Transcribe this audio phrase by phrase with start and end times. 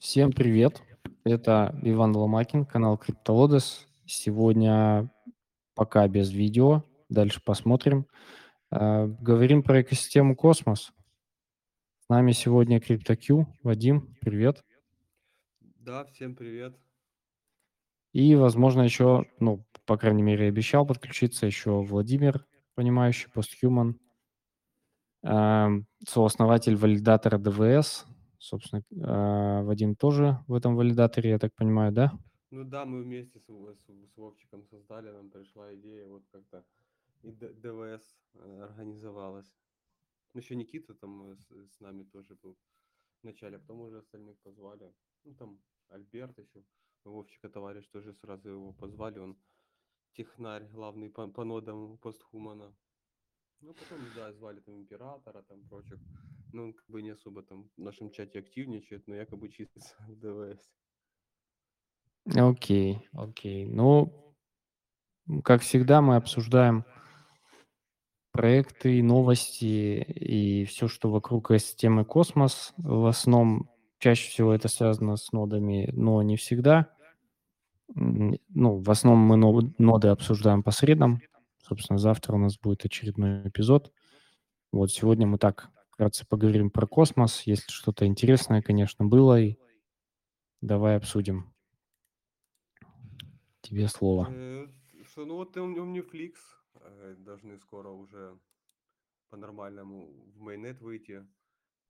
[0.00, 0.82] Всем привет!
[1.24, 3.84] Это Иван Ломакин, канал CryptoLodes.
[4.06, 5.12] Сегодня
[5.74, 8.06] пока без видео, дальше посмотрим.
[8.70, 10.90] А, говорим про экосистему Космос.
[11.98, 13.44] С нами сегодня CryptoQ.
[13.62, 14.64] Вадим, привет.
[15.60, 16.74] Да, всем привет.
[18.14, 24.00] И, возможно, еще, ну, по крайней мере, обещал подключиться еще Владимир, понимающий, постхуман,
[25.24, 28.06] эм, сооснователь валидатора ДВС.
[28.40, 32.10] Собственно, э, Вадим тоже в этом валидаторе, я так понимаю, да?
[32.50, 36.64] Ну да, мы вместе с, с, с Вовчиком создали, нам пришла идея, вот как-то
[37.22, 38.02] и ДВС
[38.34, 39.54] э, организовалась.
[40.32, 42.56] Ну, еще Никита там э, с, с нами тоже был
[43.22, 44.90] вначале, а потом уже остальных позвали.
[45.24, 45.60] Ну, там
[45.90, 46.64] Альберт еще,
[47.04, 49.36] Вовчика товарищ тоже сразу его позвали, он
[50.12, 52.74] технарь, главный по, по нодам постхумана.
[53.60, 56.00] Ну, потом, да, звали там императора, там прочих.
[56.52, 60.60] Ну, он как бы не особо там в нашем чате активничает, но якобы числится ДВС.
[62.34, 63.66] Окей, окей.
[63.66, 64.34] Ну,
[65.44, 66.84] как всегда, мы обсуждаем
[68.32, 72.72] проекты, новости и все, что вокруг системы Космос.
[72.76, 76.92] В основном, чаще всего это связано с нодами, но не всегда.
[77.94, 79.36] Ну, в основном мы
[79.78, 81.20] ноды обсуждаем по средам.
[81.62, 83.92] Собственно, завтра у нас будет очередной эпизод.
[84.72, 85.70] Вот сегодня мы так
[86.00, 87.42] вкратце поговорим про космос.
[87.42, 89.56] Если что-то интересное, конечно, было, и
[90.62, 91.52] давай обсудим.
[93.60, 94.28] Тебе слово.
[94.30, 94.66] Э,
[95.04, 96.36] Что, ну вот Ом- Omniflix
[96.80, 98.38] э, должны скоро уже
[99.28, 101.26] по-нормальному в майнет выйти.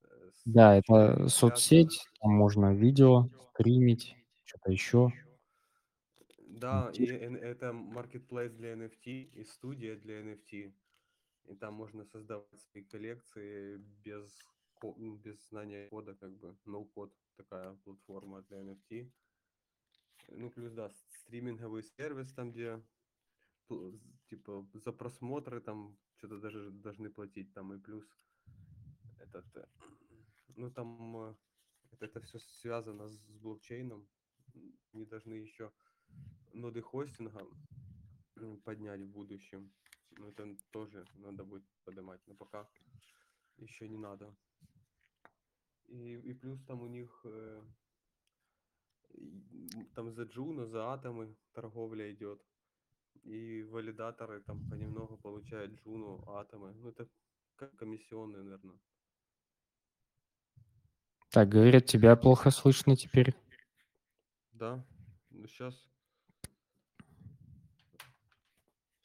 [0.03, 5.13] э, Да, это соцсеть, там можно видео стримить, что-то еще.
[6.49, 10.73] Да, и это marketplace для NFT и студия для NFT.
[11.45, 14.37] И там можно создавать свои коллекции без,
[14.81, 19.11] ну, без знания кода, как бы, no-код такая платформа для NFT.
[20.29, 22.81] Ну, плюс, да, стриминговый сервис там, где
[24.27, 28.05] типа за просмотры там что-то даже должны платить там и плюс
[29.19, 29.65] этот э,
[30.55, 31.35] ну там э,
[31.91, 34.07] это, это все связано с блокчейном.
[34.55, 35.71] М, не должны еще
[36.53, 37.45] ноды хостинга
[38.63, 39.71] поднять в будущем
[40.17, 42.67] но это тоже надо будет поднимать но пока
[43.57, 44.35] еще не надо
[45.87, 47.61] и, и плюс там у них э,
[49.95, 52.41] там за Джуна, за атомы торговля идет.
[53.23, 56.73] И валидаторы там понемногу получают Джуну, атомы.
[56.73, 57.07] Ну, это
[57.55, 58.79] как комиссионные, наверное.
[61.29, 63.35] Так, говорят, тебя плохо слышно теперь.
[64.53, 64.85] Да,
[65.29, 65.90] ну сейчас...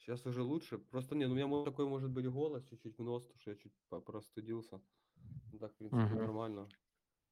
[0.07, 0.77] Сейчас уже лучше.
[0.77, 3.73] Просто нет, у меня такой может быть голос чуть-чуть нос, потому что я чуть
[4.05, 4.79] простудился.
[5.51, 6.15] Ну, так, в принципе, Мгм.
[6.15, 6.69] нормально.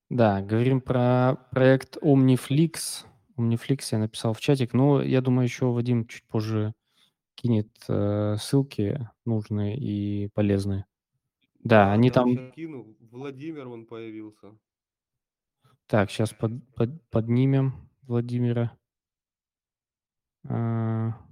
[0.09, 3.05] Да, говорим про проект Omniflix.
[3.37, 6.73] Omniflix я написал в чатик, но я думаю, еще Вадим чуть позже
[7.35, 10.85] кинет э, ссылки нужные и полезные.
[11.63, 12.51] Да, они да, там...
[12.51, 12.97] кину.
[12.99, 14.59] Владимир, он появился.
[15.87, 16.35] Так, сейчас
[17.09, 18.77] поднимем Владимира.
[20.43, 21.24] А,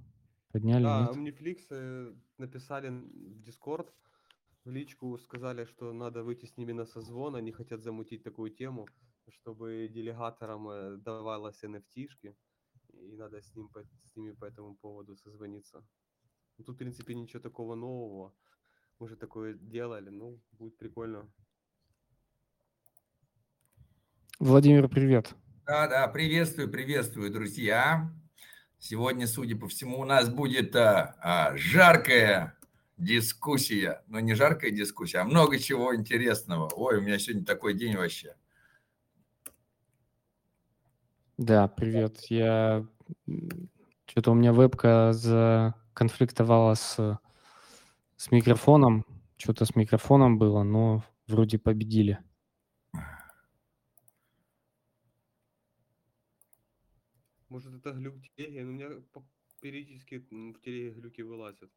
[0.54, 1.16] Подняли, Да, нет?
[1.16, 3.88] Omniflix э, написали в Discord,
[4.64, 8.86] в личку сказали, что надо выйти с ними на созвон, они хотят замутить такую тему,
[9.28, 12.36] чтобы делегаторам э, давалось NFT-шки,
[12.92, 13.68] и надо с, ним,
[14.04, 15.84] с ними по этому поводу созвониться.
[16.58, 18.32] Ну, Тут, в принципе, ничего такого нового.
[19.00, 21.28] Мы же такое делали, ну, будет прикольно.
[24.38, 25.34] Владимир, привет.
[25.66, 28.08] Да, да, приветствую, приветствую, друзья.
[28.86, 32.54] Сегодня, судя по всему, у нас будет а, а, жаркая
[32.98, 34.02] дискуссия.
[34.08, 36.68] Но не жаркая дискуссия, а много чего интересного.
[36.76, 38.34] Ой, у меня сегодня такой день вообще.
[41.38, 42.26] Да, привет.
[42.28, 42.86] Я...
[44.04, 47.18] Что-то у меня вебка законфликтовала с,
[48.18, 49.06] с микрофоном.
[49.38, 52.18] Что-то с микрофоном было, но вроде победили.
[57.54, 58.62] Может, это глюк телеги?
[58.62, 58.90] У меня
[59.60, 61.70] периодически в телеге глюки вылазят.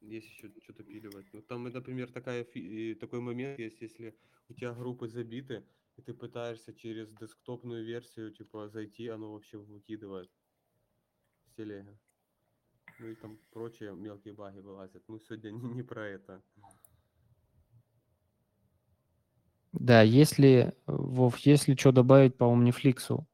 [0.00, 1.32] Еще что-то пиливать.
[1.32, 4.18] Ну, там, например, такая, и такой момент есть, если
[4.48, 5.64] у тебя группы забиты,
[5.96, 10.28] и ты пытаешься через десктопную версию, типа, зайти, оно вообще выкидывает
[11.44, 11.96] с телеги.
[12.98, 15.04] Ну и там прочие мелкие баги вылазят.
[15.06, 16.42] Ну, сегодня не, не про это.
[19.70, 23.24] Да, если, Вов, если что добавить по Omniflix,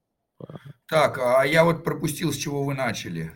[0.95, 3.33] Так, а я вот пропустил, с чего вы начали.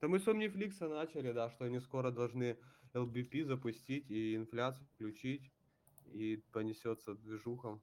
[0.00, 2.56] Да мы с Omniflix начали, да, что они скоро должны
[2.94, 5.52] LBP запустить и инфляцию включить,
[6.14, 7.82] и понесется движухом.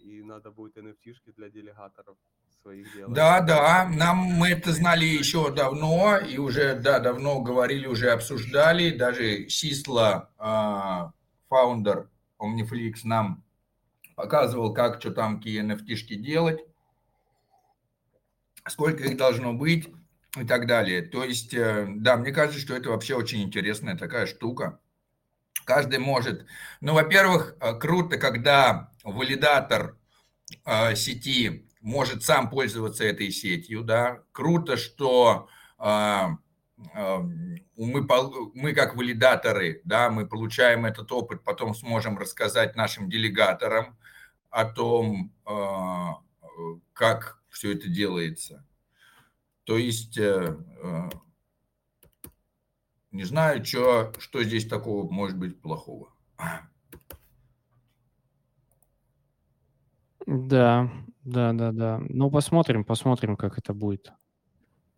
[0.00, 2.18] и надо будет NFT-шки для делегаторов
[2.60, 3.14] своих делать.
[3.14, 8.90] Да, да, нам мы это знали еще давно и уже, да, давно говорили, уже обсуждали.
[8.90, 11.12] Даже Сисла, а,
[11.48, 13.42] фаундер Omniflix, нам
[14.16, 16.60] показывал, как что там какие NFT-шки делать,
[18.68, 19.88] сколько их должно быть
[20.36, 21.02] и так далее.
[21.02, 24.80] То есть, э, да, мне кажется, что это вообще очень интересная такая штука.
[25.64, 26.46] Каждый может.
[26.80, 29.96] Ну, во-первых, э, круто, когда валидатор
[30.64, 34.22] э, сети может сам пользоваться этой сетью, да.
[34.32, 35.48] Круто, что
[35.78, 36.38] мы,
[37.76, 43.96] мы как валидаторы, да, мы получаем этот опыт, потом сможем рассказать нашим делегаторам
[44.50, 45.32] о том,
[46.92, 48.64] как все это делается.
[49.64, 51.08] То есть э, э,
[53.10, 56.12] не знаю, что, что здесь такого может быть плохого.
[60.24, 60.88] Да,
[61.24, 62.00] да, да, да.
[62.08, 64.12] Ну, посмотрим, посмотрим, как это будет.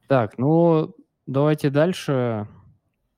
[0.06, 2.46] Так, ну, давайте дальше.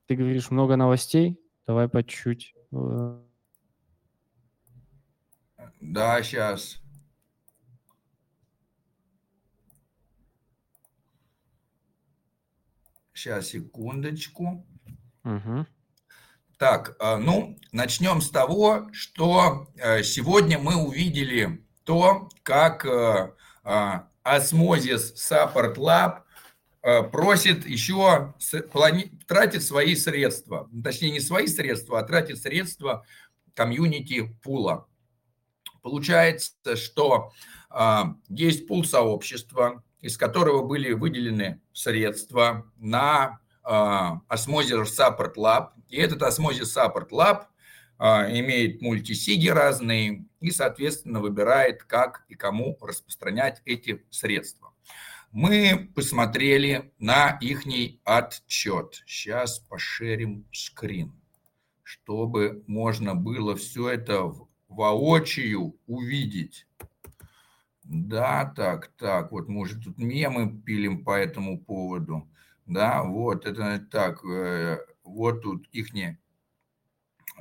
[0.05, 1.37] Ты говоришь, много новостей.
[1.67, 2.55] Давай по чуть-чуть.
[2.71, 3.19] Э.
[5.81, 6.82] Да, сейчас.
[13.13, 14.65] Сейчас, секундочку.
[15.23, 15.65] Угу.
[16.57, 23.33] Так, а, ну, начнем с того, что э, сегодня мы увидели то, как э,
[23.63, 26.21] а, Osmosis Support Lab
[26.81, 28.33] э, просит еще
[29.27, 30.69] тратить свои средства.
[30.83, 33.05] Точнее, не свои средства, а тратит средства
[33.53, 34.87] комьюнити пула.
[35.81, 37.33] Получается, что
[38.29, 45.69] есть пул сообщества, из которого были выделены средства на Osmosis Support Lab.
[45.87, 47.45] И этот Osmosis Support Lab
[47.97, 54.73] а, имеет мультисиги разные и, соответственно, выбирает, как и кому распространять эти средства.
[55.31, 57.63] Мы посмотрели на их
[58.03, 59.01] отчет.
[59.07, 61.13] Сейчас пошерим скрин,
[61.81, 64.33] чтобы можно было все это
[64.67, 66.67] воочию увидеть.
[67.83, 72.29] Да, так, так, вот, может, тут мемы пилим по этому поводу.
[72.65, 75.93] Да, вот, это так, э, вот тут их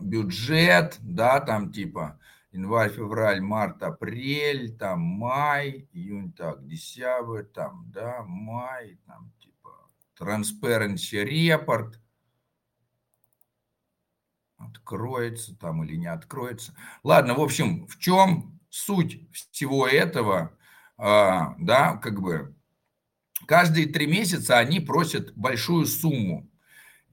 [0.01, 2.19] бюджет, да, там типа
[2.51, 9.71] январь, февраль, март, апрель, там май, июнь, так, десятый, там, да, май, там типа
[10.19, 11.95] Transparency Report,
[14.57, 16.75] откроется там или не откроется.
[17.03, 19.21] Ладно, в общем, в чем суть
[19.51, 20.57] всего этого,
[20.97, 22.55] а, да, как бы
[23.47, 26.49] каждые три месяца они просят большую сумму.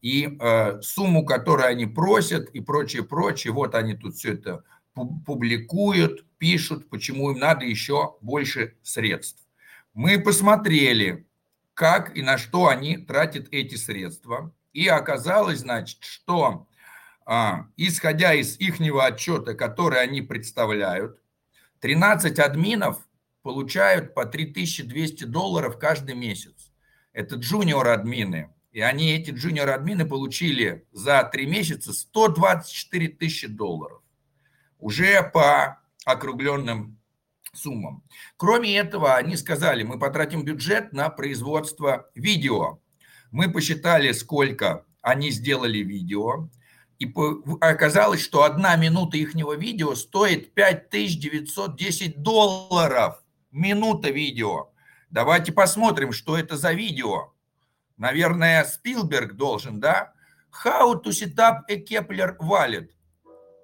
[0.01, 4.63] И э, сумму, которую они просят и прочее, прочее, вот они тут все это
[4.93, 9.45] публикуют, пишут, почему им надо еще больше средств.
[9.93, 11.27] Мы посмотрели,
[11.73, 14.55] как и на что они тратят эти средства.
[14.71, 16.69] И оказалось, значит, что
[17.25, 21.18] а, исходя из их отчета, который они представляют,
[21.79, 23.07] 13 админов
[23.41, 26.71] получают по 3200 долларов каждый месяц.
[27.13, 28.53] Это джуниор-админы.
[28.71, 34.01] И они, эти джуниор-админы, получили за три месяца 124 тысячи долларов.
[34.77, 36.99] Уже по округленным
[37.53, 38.03] суммам.
[38.37, 42.79] Кроме этого, они сказали, мы потратим бюджет на производство видео.
[43.31, 46.49] Мы посчитали, сколько они сделали видео,
[46.99, 47.09] и
[47.61, 53.23] оказалось, что одна минута ихнего видео стоит 5910 долларов.
[53.51, 54.69] Минута видео.
[55.09, 57.33] Давайте посмотрим, что это за видео.
[57.97, 60.13] Наверное, Спилберг должен, да?
[60.65, 62.89] How to set up a Kepler wallet.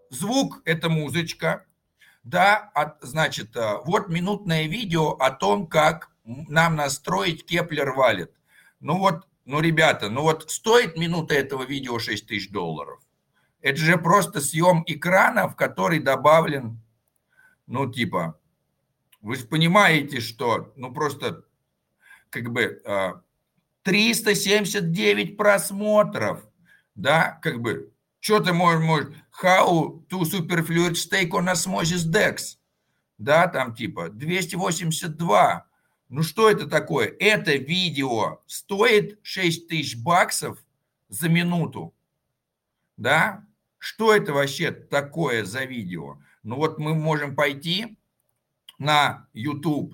[0.10, 1.66] Звук– это музычка.
[2.24, 8.32] Да, от, значит, э, вот минутное видео о том, как нам настроить Kepler wallet.
[8.80, 13.05] Ну вот, ну, ребята, ну вот стоит минута этого видео 6 тысяч долларов.
[13.66, 16.80] Это же просто съем экрана, в который добавлен,
[17.66, 18.40] ну, типа,
[19.22, 21.46] вы же понимаете, что, ну, просто,
[22.30, 22.84] как бы,
[23.82, 26.48] 379 а, просмотров,
[26.94, 32.60] да, как бы, что ты можешь, можешь, how to superfluid stake on osmosis dex,
[33.18, 35.66] да, там типа 282.
[36.10, 37.16] Ну что это такое?
[37.20, 40.64] Это видео стоит 6 тысяч баксов
[41.10, 41.96] за минуту,
[42.96, 43.44] да,
[43.86, 46.18] что это вообще такое за видео?
[46.42, 48.00] Ну вот мы можем пойти
[48.80, 49.94] на YouTube,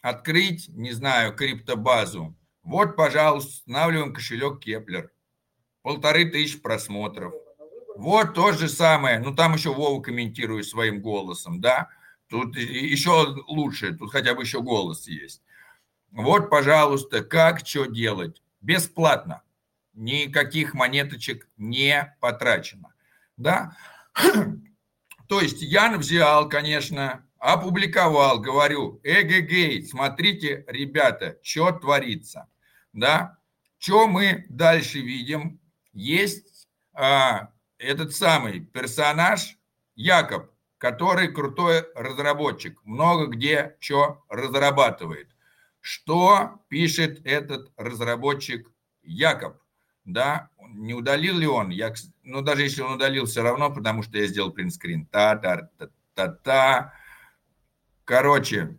[0.00, 2.34] открыть, не знаю, криптобазу.
[2.62, 5.12] Вот, пожалуйста, устанавливаем кошелек Keplr.
[5.82, 7.34] Полторы тысячи просмотров.
[7.94, 9.18] Вот то же самое.
[9.18, 11.90] Ну, там еще Вова комментирует своим голосом, да.
[12.28, 15.42] тут еще лучше, тут хотя бы еще голос есть.
[16.10, 18.42] Вот, пожалуйста, как что делать?
[18.62, 19.42] Бесплатно.
[19.92, 22.93] Никаких монеточек не потрачено.
[23.36, 23.76] Да?
[25.28, 32.48] То есть я взял, конечно, опубликовал, говорю, эгегей, смотрите, ребята, что творится.
[32.92, 33.38] Да?
[33.78, 35.60] Что мы дальше видим?
[35.92, 39.58] Есть а, этот самый персонаж
[39.94, 45.28] Якоб, который крутой разработчик, много где что разрабатывает.
[45.80, 48.72] Что пишет этот разработчик
[49.02, 49.58] Якоб?
[50.04, 51.70] Да, не удалил ли он?
[51.70, 55.06] Я, ну, даже если он удалил, все равно, потому что я сделал принтскрин.
[55.06, 56.92] Та-та-та-та-та.
[58.04, 58.78] Короче,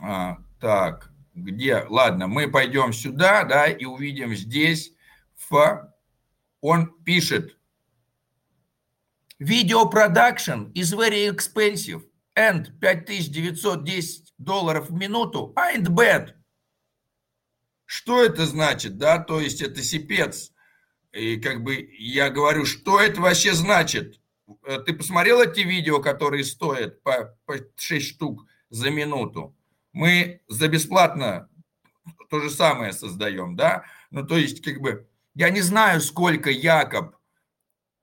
[0.00, 1.84] а, так, где?
[1.88, 4.94] Ладно, мы пойдем сюда, да, и увидим здесь,
[5.50, 5.92] в,
[6.60, 7.58] он пишет,
[9.40, 12.02] production is very expensive
[12.34, 16.37] and 5910 долларов в минуту ain't bad.
[17.88, 19.18] Что это значит, да?
[19.18, 20.52] То есть это сипец.
[21.12, 24.20] И как бы я говорю, что это вообще значит?
[24.66, 29.56] Э, ты посмотрел эти видео, которые стоят по, по 6 штук за минуту?
[29.94, 31.48] Мы за бесплатно
[32.28, 33.84] то же самое создаем, да?
[34.10, 37.16] Ну, то есть, как бы, я не знаю, сколько Якоб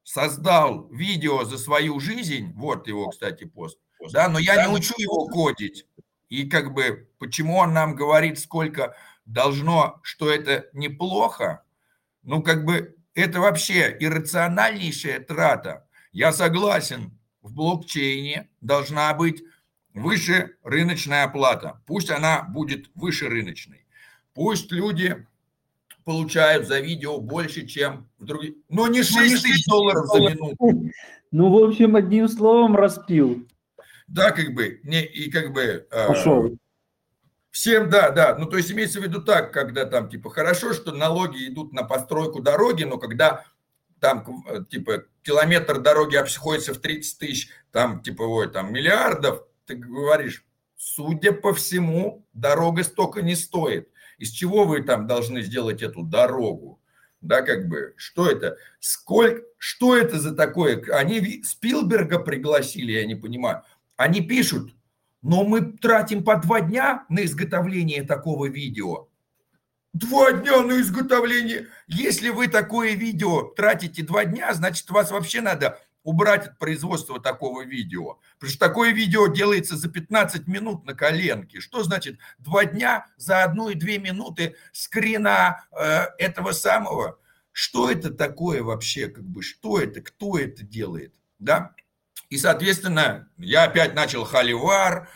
[0.02, 3.78] создал видео за свою жизнь, вот его, кстати, пост,
[4.12, 5.86] да, но я не учу его кодить.
[6.30, 11.64] И как бы, почему он нам говорит, сколько должно, что это неплохо,
[12.24, 15.88] ну, как бы, это вообще иррациональнейшая трата.
[16.12, 19.44] Я согласен, в блокчейне должна быть
[19.94, 21.82] выше рыночная оплата.
[21.86, 23.86] Пусть она будет выше рыночной.
[24.34, 25.26] Пусть люди
[26.04, 28.56] получают за видео больше, чем в других.
[28.70, 30.92] Но не 6 ну, тысяч долларов за минуту.
[31.32, 33.48] Ну, в общем, одним словом, распил.
[34.08, 35.88] Да, как бы, не, и как бы...
[35.92, 36.46] А, Пошел.
[36.46, 36.56] Э,
[37.56, 38.36] всем, да, да.
[38.38, 41.84] Ну, то есть имеется в виду так, когда там, типа, хорошо, что налоги идут на
[41.84, 43.46] постройку дороги, но когда
[44.02, 49.76] там, э, типа, километр дороги обходится в 30 тысяч, там, типа, ой, там, миллиардов, ты
[49.76, 50.46] говоришь,
[50.76, 53.90] судя по всему, дорога столько не стоит.
[54.18, 56.82] Из чего вы там должны сделать эту дорогу?
[57.22, 58.58] Да, как бы, что это?
[58.82, 60.84] Сколько, что это за такое?
[60.92, 63.64] Они Спилберга пригласили, я не понимаю.
[63.96, 64.75] Они пишут,
[65.26, 69.10] но мы тратим по два дня на изготовление такого видео.
[69.92, 71.68] Два дня на изготовление.
[71.88, 77.66] Если вы такое видео тратите два дня, значит, вас вообще надо убрать от производства такого
[77.66, 78.20] видео.
[78.36, 81.60] Потому что такое видео делается за 15 минут на коленке.
[81.60, 87.18] Что значит два дня за одну и две минуты скрина э, этого самого?
[87.52, 89.08] Что это такое вообще?
[89.08, 90.02] Как бы, что это?
[90.02, 91.16] Кто это делает?
[91.40, 91.74] Да?
[92.30, 95.10] И, соответственно, я опять начал холивар.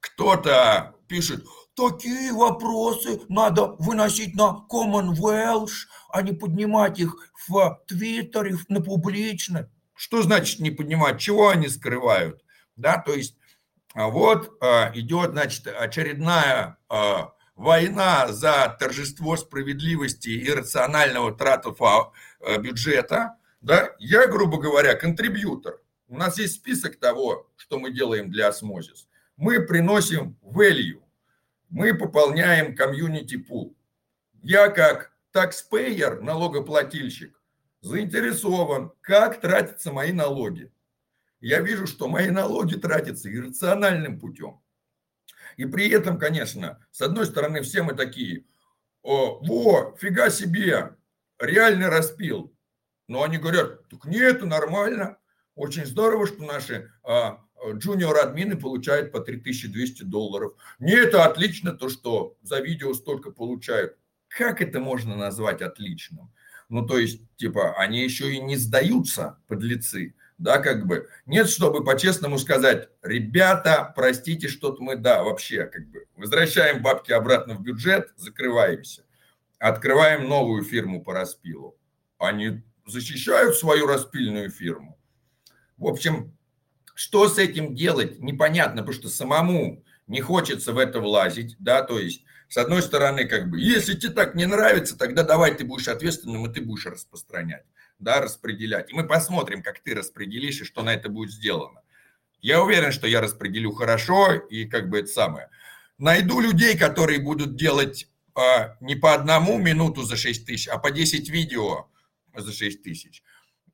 [0.00, 1.44] Кто-то пишет,
[1.74, 7.16] такие вопросы надо выносить на Commonwealth, а не поднимать их
[7.48, 9.70] в Твиттере, на публично.
[9.94, 12.42] Что значит не понимать, чего они скрывают?
[12.76, 13.36] Да, то есть
[13.94, 21.72] а вот а, идет, значит, очередная а, война за торжество справедливости и рационального трата
[22.58, 23.36] бюджета.
[23.60, 25.80] Да, я, грубо говоря, контрибьютор.
[26.08, 29.08] У нас есть список того, что мы делаем для осмозис.
[29.36, 31.02] Мы приносим value,
[31.70, 33.76] мы пополняем комьюнити пул.
[34.42, 37.40] Я как taxpayer, налогоплательщик,
[37.80, 40.70] заинтересован, как тратятся мои налоги.
[41.40, 44.60] Я вижу, что мои налоги тратятся иррациональным путем.
[45.56, 48.44] И при этом, конечно, с одной стороны, все мы такие,
[49.02, 50.96] О, во, фига себе,
[51.38, 52.56] реальный распил.
[53.08, 55.18] Но они говорят, так не, это нормально.
[55.54, 57.40] Очень здорово, что наши а,
[57.72, 60.54] джуниор-админы получают по 3200 долларов.
[60.78, 63.96] Не, это отлично, то, что за видео столько получают.
[64.28, 66.32] Как это можно назвать отличным?
[66.68, 71.08] Ну, то есть, типа, они еще и не сдаются, подлецы, да, как бы.
[71.26, 77.54] Нет, чтобы по-честному сказать, ребята, простите, что-то мы, да, вообще, как бы, возвращаем бабки обратно
[77.54, 79.04] в бюджет, закрываемся,
[79.58, 81.78] открываем новую фирму по распилу.
[82.18, 84.98] Они защищают свою распильную фирму.
[85.84, 86.34] В общем,
[86.94, 91.98] что с этим делать, непонятно, потому что самому не хочется в это влазить, да, то
[91.98, 95.88] есть с одной стороны, как бы, если тебе так не нравится, тогда давай ты будешь
[95.88, 97.66] ответственным, и ты будешь распространять,
[97.98, 98.90] да, распределять.
[98.90, 101.82] И мы посмотрим, как ты распределишь, и что на это будет сделано.
[102.40, 105.50] Я уверен, что я распределю хорошо, и как бы это самое.
[105.98, 110.90] Найду людей, которые будут делать а, не по одному минуту за 6 тысяч, а по
[110.90, 111.88] 10 видео
[112.34, 113.22] за 6 тысяч.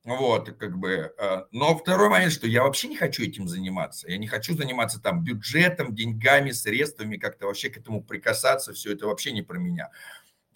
[0.04, 1.12] Вот, как бы.
[1.18, 4.08] Э, но второй момент, что я вообще не хочу этим заниматься.
[4.08, 8.72] Я не хочу заниматься там бюджетом, деньгами, средствами, как-то вообще к этому прикасаться.
[8.72, 9.90] Все это вообще не про меня.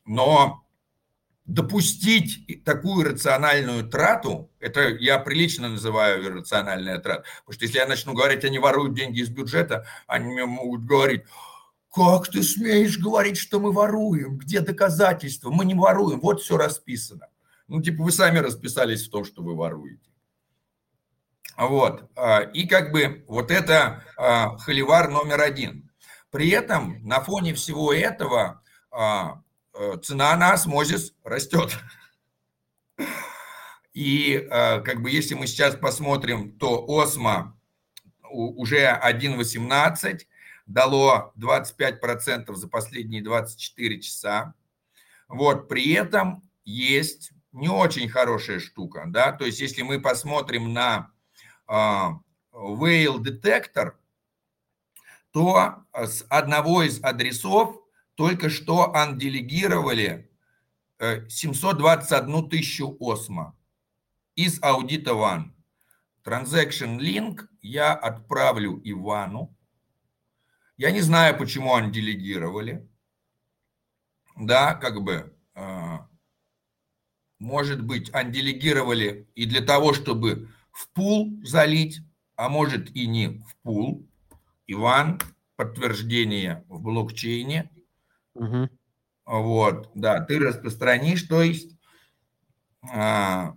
[0.06, 0.64] Но
[1.44, 8.14] допустить такую рациональную трату, это я прилично называю иррациональная трата, потому что если я начну
[8.14, 11.24] говорить, они воруют деньги из бюджета, они мне могут говорить,
[11.92, 14.38] как ты смеешь говорить, что мы воруем?
[14.38, 15.50] Где доказательства?
[15.50, 17.28] Мы не воруем, вот все расписано.
[17.74, 20.08] Ну, типа, вы сами расписались в том, что вы воруете.
[21.56, 22.08] Вот.
[22.14, 25.90] А, и как бы вот это а, холивар номер один.
[26.30, 28.62] При этом на фоне всего этого
[28.92, 29.42] а,
[30.04, 31.76] цена на осмозис растет.
[33.92, 37.58] И как бы если мы сейчас посмотрим, то осмо
[38.30, 40.20] уже 1.18
[40.66, 44.54] дало 25% за последние 24 часа.
[45.26, 51.10] Вот, при этом есть не очень хорошая штука, да, то есть если мы посмотрим на
[51.68, 51.72] э,
[52.52, 53.98] whale детектор,
[55.30, 57.80] то с одного из адресов
[58.14, 60.30] только что анделегировали
[61.00, 63.56] 721 э, тысячу осмо
[64.34, 65.50] из аудита One.
[66.24, 69.56] Transaction link я отправлю Ивану.
[70.76, 72.88] Я не знаю, почему анделегировали.
[74.36, 75.98] Да, как бы э,
[77.44, 82.00] может быть, анделегировали и для того, чтобы в пул залить,
[82.36, 84.08] а может и не в пул.
[84.66, 85.20] Иван,
[85.56, 87.70] подтверждение в блокчейне.
[88.34, 88.70] Угу.
[89.26, 91.76] Вот, да, ты распространишь, то есть
[92.82, 93.54] а,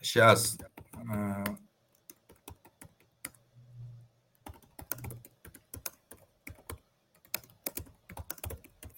[0.00, 0.58] сейчас
[0.92, 1.44] а,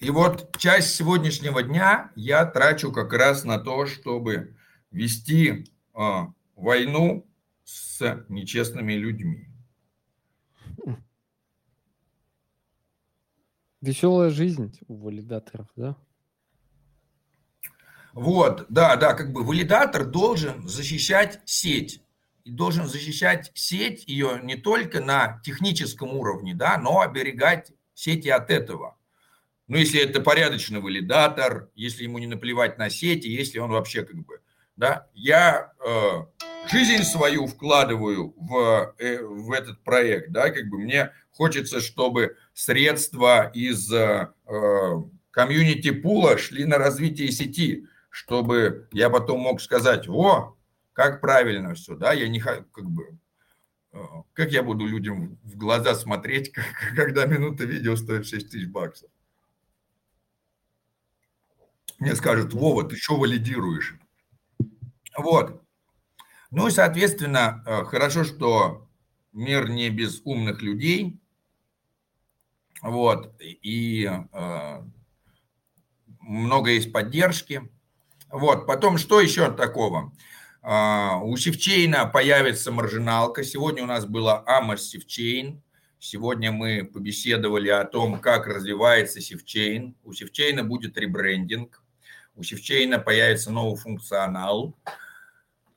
[0.04, 4.54] И вот часть сегодняшнего дня я трачу как раз на то, чтобы
[4.90, 6.20] вести э,
[6.56, 7.26] войну
[7.64, 9.48] с нечестными людьми.
[13.80, 15.96] Веселая жизнь у валидаторов, да?
[18.12, 22.02] Вот, да, да, как бы валидатор должен защищать сеть.
[22.44, 28.50] И должен защищать сеть ее не только на техническом уровне, да, но оберегать сети от
[28.50, 28.98] этого.
[29.66, 34.16] Ну, если это порядочный валидатор, если ему не наплевать на сети, если он вообще как
[34.16, 34.40] бы,
[34.76, 36.24] да, я э,
[36.70, 43.50] жизнь свою вкладываю в, э, в этот проект, да, как бы мне хочется, чтобы средства
[43.54, 44.28] из э,
[45.30, 50.58] комьюнити пула шли на развитие сети, чтобы я потом мог сказать, во,
[50.92, 53.18] как правильно все, да, я не как бы,
[53.94, 53.98] э,
[54.34, 56.52] как я буду людям в глаза смотреть,
[56.96, 59.08] когда минута видео стоит 6 тысяч баксов
[62.04, 63.96] мне скажут, Вова, ты что валидируешь?
[65.16, 65.62] Вот.
[66.50, 68.86] Ну и, соответственно, э, хорошо, что
[69.32, 71.18] мир не без умных людей.
[72.82, 73.34] Вот.
[73.40, 74.82] И э,
[76.20, 77.70] много есть поддержки.
[78.28, 78.66] Вот.
[78.66, 80.12] Потом, что еще такого?
[80.62, 83.44] Э, у Sifchain появится маржиналка.
[83.44, 85.62] Сегодня у нас была AMA с Sifchain.
[85.98, 89.96] Сегодня мы побеседовали о том, как развивается Sifchain.
[90.04, 91.83] У Sifchain будет ребрендинг
[92.36, 94.76] у Sifchain появится новый функционал.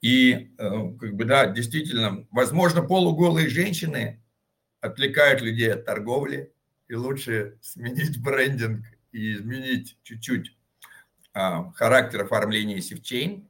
[0.01, 4.21] И, э, как бы, да, действительно, возможно, полуголые женщины
[4.79, 6.53] отвлекают людей от торговли,
[6.87, 10.55] и лучше сменить брендинг и изменить чуть-чуть
[11.33, 13.47] а, характер оформления Sifchain.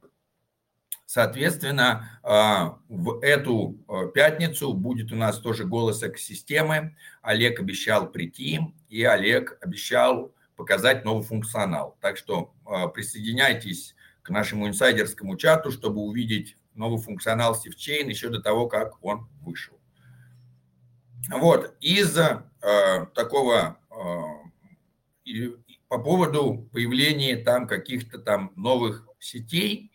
[1.06, 6.96] Соответственно, а, в эту а, пятницу будет у нас тоже голос экосистемы.
[7.22, 11.96] Олег обещал прийти, и Олег обещал показать новый функционал.
[12.00, 18.42] Так что а, присоединяйтесь к нашему инсайдерскому чату, чтобы увидеть новый функционал Sifchain еще до
[18.42, 19.78] того, как он вышел.
[21.30, 23.78] Вот, из-за э, такого,
[25.26, 25.50] э,
[25.88, 29.92] по поводу появления там каких-то там новых сетей,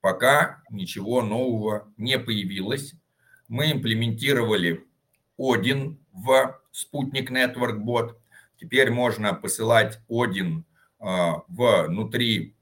[0.00, 2.94] пока ничего нового не появилось.
[3.48, 4.86] Мы имплементировали
[5.36, 8.16] один в спутник Network Bot.
[8.58, 10.64] Теперь можно посылать Один
[10.98, 12.56] а, внутри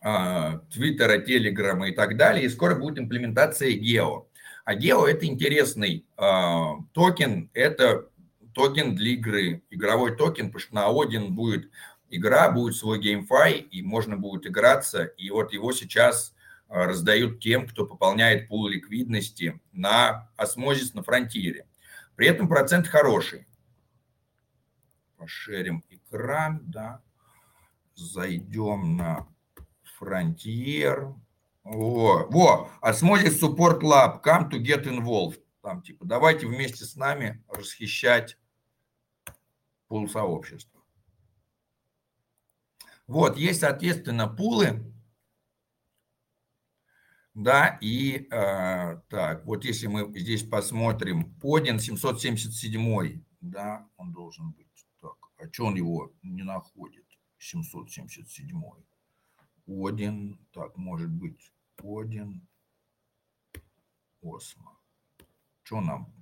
[0.00, 2.44] а, Твиттера, Телеграма и так далее.
[2.44, 4.28] И скоро будет имплементация Гео.
[4.64, 8.08] А GEO– это интересный а, токен, это
[8.54, 11.70] токен для игры, игровой токен, потому что на Один будет
[12.10, 15.04] игра, будет свой GameFi, и можно будет играться.
[15.04, 16.34] И вот его сейчас
[16.68, 21.66] раздают тем, кто пополняет пул ликвидности на Osmosis на фронтире.
[22.14, 23.47] При этом процент хороший
[25.18, 27.02] пошерим экран, да,
[27.94, 29.28] зайдем на
[30.00, 31.14] Frontier,
[31.64, 35.38] Во, во, Osmosis Support Lab, come to get involved.
[35.60, 38.38] Там типа, давайте вместе с нами расхищать
[39.88, 40.80] пул сообщества.
[43.06, 44.94] Вот, есть, соответственно, пулы,
[47.34, 54.67] да, и э, так, вот если мы здесь посмотрим, Один 777, да, он должен быть.
[55.38, 57.06] А что он его не находит?
[57.38, 58.60] 777.
[59.66, 62.46] Один, так, может быть, Один,
[64.22, 64.78] Осмо.
[65.62, 66.12] Что нам?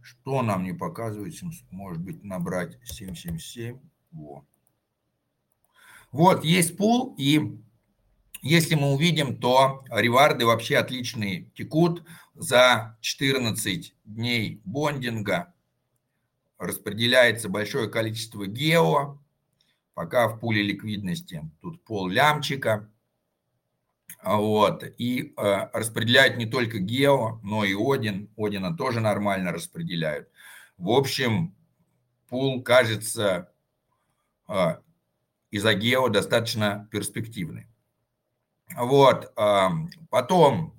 [0.00, 1.34] Что нам не показывает?
[1.70, 3.78] Может быть, набрать 777.
[4.10, 4.46] Во.
[6.10, 7.60] Вот, есть пул, и
[8.40, 15.54] если мы увидим, то реварды вообще отличные текут за 14 дней бондинга.
[16.58, 19.18] Распределяется большое количество гео,
[19.94, 22.90] пока в пуле ликвидности тут пол лямчика.
[24.22, 24.84] Вот.
[24.98, 28.28] И э, распределяют не только гео, но и Один.
[28.36, 30.28] Одина тоже нормально распределяют.
[30.76, 31.54] В общем,
[32.28, 33.52] пул кажется
[34.48, 34.76] э,
[35.50, 37.66] из-за гео достаточно перспективный.
[38.76, 39.32] Вот.
[40.10, 40.77] Потом,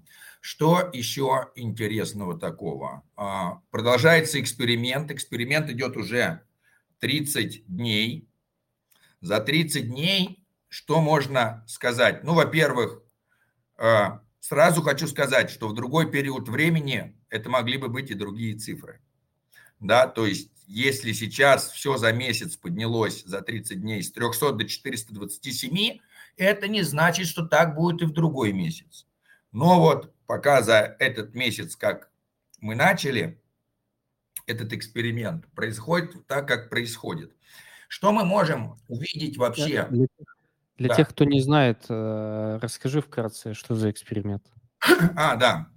[0.49, 3.03] что еще интересного такого?
[3.15, 5.11] А, продолжается эксперимент.
[5.11, 6.41] Эксперимент идет уже
[7.01, 8.27] 30 дней.
[9.21, 12.23] За 30 дней что можно сказать?
[12.23, 13.03] Ну, во-первых,
[13.77, 18.57] а, сразу хочу сказать, что в другой период времени это могли бы быть и другие
[18.57, 19.03] цифры.
[19.79, 24.65] Да, то есть если сейчас все за месяц поднялось за 30 дней с 300 до
[24.65, 25.99] 427,
[26.37, 29.05] это не значит, что так будет и в другой месяц.
[29.51, 32.11] Но вот пока за этот месяц, как
[32.59, 33.41] мы начали
[34.45, 37.35] этот эксперимент, происходит так, как происходит.
[37.87, 39.87] Что мы можем увидеть вообще?
[39.89, 40.05] Для,
[40.77, 40.93] для да.
[40.93, 44.43] тех, кто не знает, э, расскажи вкратце, что за эксперимент.
[45.15, 45.71] А, да.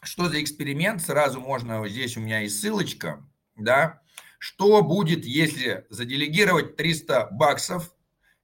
[0.00, 1.02] Что за эксперимент?
[1.02, 4.00] Сразу можно, здесь у меня есть ссылочка, да.
[4.38, 7.92] Что будет, если заделегировать 300 баксов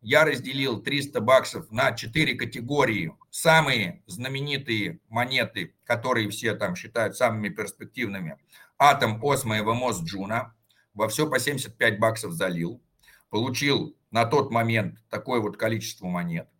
[0.05, 3.17] я разделил 300 баксов на 4 категории.
[3.31, 8.37] Самые знаменитые монеты, которые все там считают самыми перспективными.
[8.79, 10.55] Атом, Осмо и Evmos Джуна.
[10.93, 12.83] Во все по 75 баксов залил.
[13.31, 16.51] Получил на тот момент такое вот количество монет.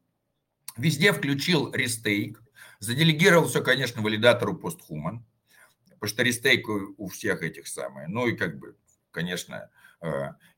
[0.79, 2.43] Везде включил restake.
[2.79, 5.23] Заделегировал все, конечно, валидатору POSTHUMAN.
[5.91, 8.09] Потому что restake у всех этих самых.
[8.09, 8.75] Ну и как бы,
[9.11, 9.71] конечно,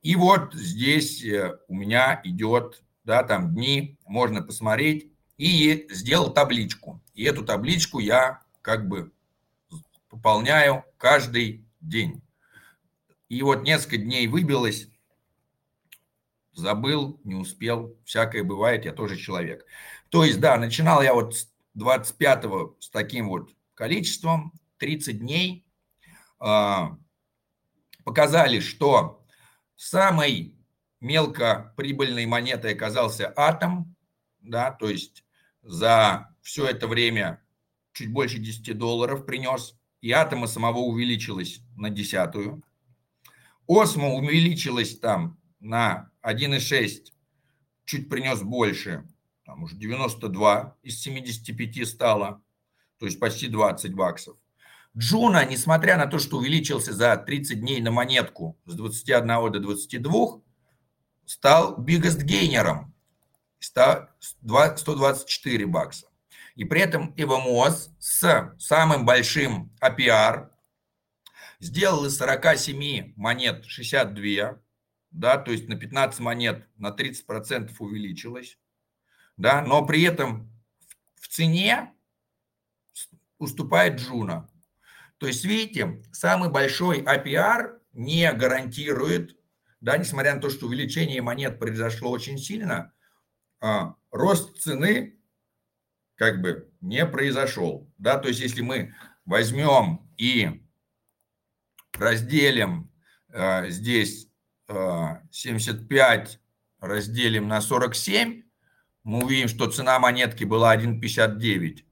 [0.02, 7.02] и вот здесь э, у меня идет, да, там дни, можно посмотреть, и сделал табличку.
[7.14, 9.12] И эту табличку я как бы
[10.08, 12.22] пополняю каждый день.
[13.28, 14.88] И вот несколько дней выбилось,
[16.52, 19.66] забыл, не успел, всякое бывает, я тоже человек.
[20.10, 25.66] То есть, да, начинал я вот с 25-го с таким вот количеством, 30 дней,
[26.38, 26.96] а,
[28.04, 29.25] показали, что
[29.76, 30.54] Самой
[31.00, 33.94] мелкоприбыльной монетой оказался атом,
[34.40, 35.24] да, то есть
[35.62, 37.42] за все это время
[37.92, 42.62] чуть больше 10 долларов принес, и атома самого увеличилось на десятую.
[43.66, 47.12] Осмо увеличилось там на 1,6,
[47.84, 49.06] чуть принес больше,
[49.44, 52.42] там уже 92 из 75 стало,
[52.98, 54.36] то есть почти 20 баксов.
[54.98, 60.40] Джуна, несмотря на то, что увеличился за 30 дней на монетку с 21 до 22,
[61.26, 62.94] стал biggest гейнером,
[63.58, 66.06] 124 бакса.
[66.54, 70.48] И при этом EVMOS с самым большим APR
[71.60, 74.58] сделал из 47 монет 62,
[75.10, 78.58] да, то есть на 15 монет на 30% увеличилось,
[79.36, 80.50] да, но при этом
[81.16, 81.92] в цене
[83.38, 84.48] уступает Джуна.
[85.18, 89.36] То есть, видите, самый большой APR не гарантирует,
[89.80, 92.92] да, несмотря на то, что увеличение монет произошло очень сильно,
[93.60, 95.18] а, рост цены
[96.16, 97.90] как бы не произошел.
[97.98, 98.18] Да?
[98.18, 100.62] То есть, если мы возьмем и
[101.94, 102.90] разделим
[103.32, 104.28] а, здесь
[104.68, 106.40] а, 75,
[106.80, 108.42] разделим на 47,
[109.02, 111.84] мы увидим, что цена монетки была 1,59,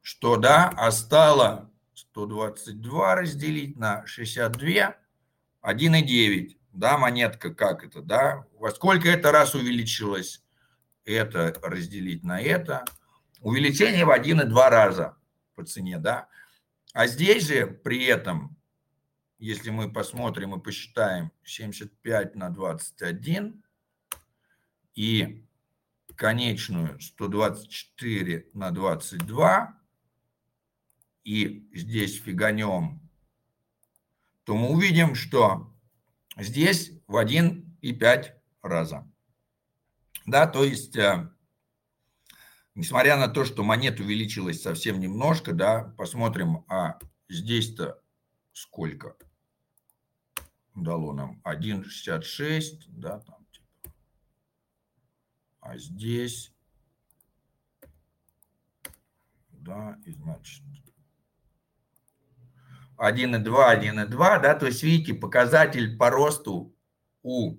[0.00, 1.71] что, да, а стало
[2.12, 4.96] 122 разделить на 62,
[5.62, 6.56] 1,9.
[6.72, 8.44] Да, монетка как это, да?
[8.58, 10.44] Во сколько это раз увеличилось?
[11.04, 12.84] Это разделить на это.
[13.40, 15.16] Увеличение в 1,2 раза
[15.54, 16.28] по цене, да?
[16.92, 18.56] А здесь же при этом,
[19.38, 23.62] если мы посмотрим и посчитаем 75 на 21
[24.94, 25.46] и
[26.14, 29.81] конечную 124 на 22
[31.24, 33.00] и здесь фиганем,
[34.44, 35.72] то мы увидим, что
[36.36, 38.32] здесь в 1,5
[38.62, 39.08] раза.
[40.26, 41.30] Да, то есть, э,
[42.74, 48.00] несмотря на то, что монет увеличилась совсем немножко, да, посмотрим, а здесь-то
[48.52, 49.16] сколько
[50.74, 51.40] дало нам?
[51.44, 53.94] 1,66, да, там, типа.
[55.60, 56.52] а здесь,
[59.50, 60.62] да, и значит
[62.98, 66.74] 1,2, 1,2, да, то есть видите, показатель по росту
[67.22, 67.56] у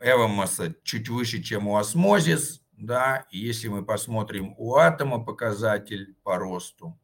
[0.00, 6.98] эвомоса чуть выше, чем у осмозис, да, если мы посмотрим у атома показатель по росту,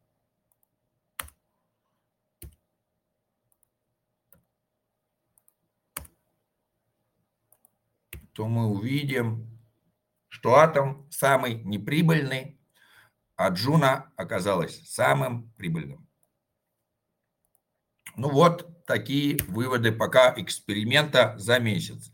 [8.32, 9.60] то мы увидим,
[10.28, 12.58] что атом самый неприбыльный,
[13.36, 16.01] а Джуна оказалась самым прибыльным.
[18.16, 22.10] Ну вот такие выводы пока эксперимента за месяц.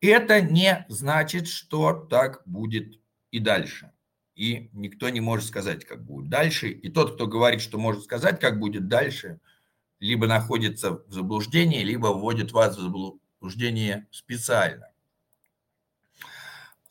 [0.00, 3.92] Это не значит, что так будет и дальше.
[4.34, 6.68] И никто не может сказать, как будет дальше.
[6.68, 9.40] И тот, кто говорит, что может сказать, как будет дальше,
[10.00, 14.88] либо находится в заблуждении, либо вводит вас в заблуждение специально.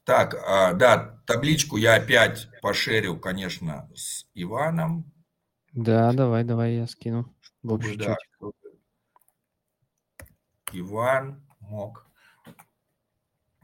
[0.06, 5.12] Так, а, да, табличку я опять пошерил, конечно, с Иваном.
[5.74, 7.33] Да, давай, давай, я скину
[7.64, 8.18] в общий да.
[10.72, 12.06] Иван мог.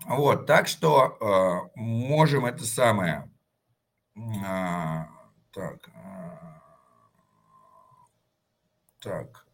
[0.05, 3.29] Вот, так что э, можем это самое.
[4.15, 5.05] Э,
[5.51, 6.37] так, э,
[8.99, 9.45] так,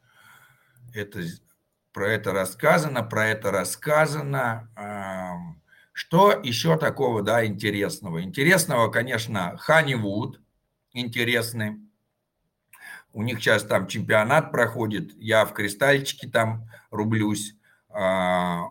[0.94, 1.22] это
[1.92, 4.70] про это рассказано, про это рассказано.
[4.78, 5.56] Э,
[5.94, 8.22] что еще такого, да, интересного?
[8.22, 10.42] Интересного, конечно, Honeywood
[10.96, 11.85] интересный.
[13.16, 17.56] У них сейчас там чемпионат проходит, я в кристальчике там рублюсь.
[17.88, 18.66] А,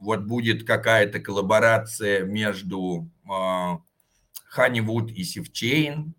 [0.00, 3.08] вот будет какая-то коллаборация между
[4.56, 6.16] Honeywood и Sifchain,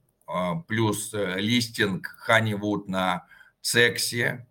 [0.70, 3.26] плюс э, листинг Honeywood на
[3.60, 4.48] сексе.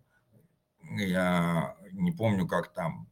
[0.83, 3.07] Я не помню, как там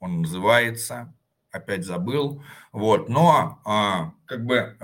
[0.00, 1.14] он называется,
[1.52, 2.42] опять забыл.
[2.72, 4.76] Вот, но а, как бы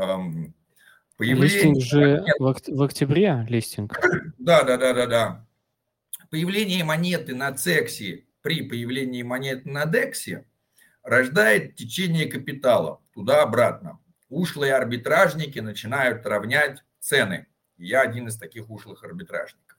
[1.16, 1.72] Появление...
[1.72, 3.98] Листинг же в, октябре, листинг.
[4.38, 5.46] Да, да, да, да, да.
[6.30, 10.44] Появление монеты на цексе при появлении монеты на дексе
[11.02, 13.98] рождает течение капитала туда-обратно.
[14.28, 17.46] Ушлые арбитражники начинают равнять цены.
[17.78, 19.78] Я один из таких ушлых арбитражников.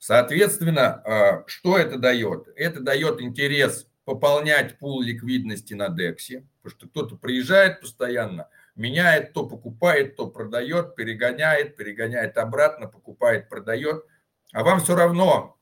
[0.00, 2.48] Соответственно, а, что это дает?
[2.56, 9.46] Это дает интерес пополнять пул ликвидности на дексе, потому что кто-то приезжает постоянно– меняет, то
[9.46, 14.04] покупает, то продает, перегоняет, перегоняет обратно, покупает, продает.
[14.52, 15.58] А вам все равно,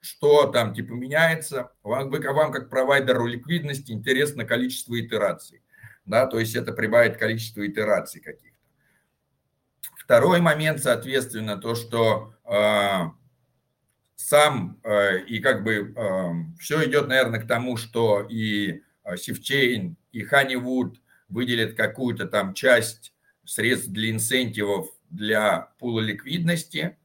[0.00, 1.72] что там типа меняется.
[1.82, 5.62] Вам, вы, вам как провайдеру ликвидности интересно количество итераций.
[6.04, 8.56] Да, то есть это прибавит количество итераций каких-то.
[9.96, 13.10] Второй момент, соответственно, то, что э,
[14.14, 18.82] сам э, и как бы э, все идет, наверное, к тому, что и
[19.16, 20.94] Sifchain, и Honeywood–
[21.28, 23.12] выделят какую-то там часть
[23.44, 26.96] средств для incentive ов для пула ликвидности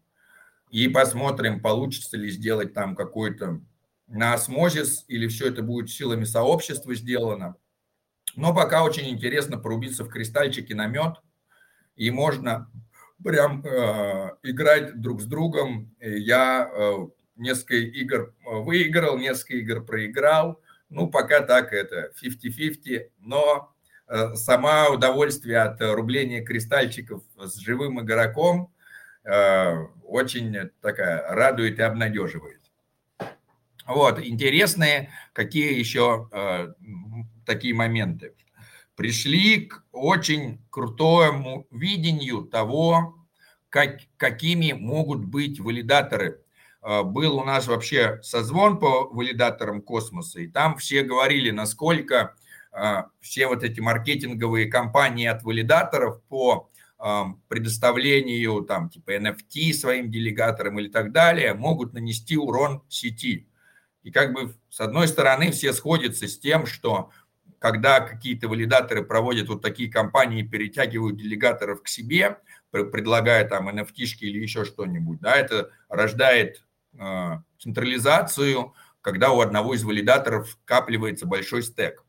[0.70, 3.62] и посмотрим, получится ли сделать там какой-то
[4.08, 7.56] на Osmosis или все это будет силами сообщества сделано.
[8.36, 11.16] Но пока очень интересно порубиться в кристальчики на мед,
[11.96, 12.72] и можно
[13.24, 15.94] прям э, играть друг с другом.
[16.00, 20.62] Я э, несколько игр выиграл, несколько игр проиграл.
[20.90, 23.81] Ну, пока так это 50-50, но Э,
[24.36, 28.74] сама удовольствие от рубления кристальчиков с живым игроком
[29.24, 32.62] э, очень такая радует и обнадеживает.
[33.86, 36.74] Вот, интересные какие еще э,
[37.46, 38.34] такие моменты.
[38.96, 43.18] Пришли к очень крутому видению того,
[43.70, 46.42] как, какими могут быть валидаторы.
[46.82, 52.36] Был у нас вообще созвон по валидаторам космоса, и там все говорили, насколько
[53.20, 56.70] все вот эти маркетинговые кампании от валидаторов по
[57.48, 63.50] предоставлению там типа NFT своим делегаторам или так далее могут нанести урон сети.
[64.04, 67.10] И как бы с одной стороны все сходятся с тем, что
[67.62, 72.40] когда какие-то валидаторы проводят вот такие кампании, перетягивают делегаторов к себе,
[72.72, 76.66] предлагая там NFT или еще что-нибудь, да, это рождает
[76.98, 82.04] э, централизацию, когда у одного из валидаторов капливается большой стек.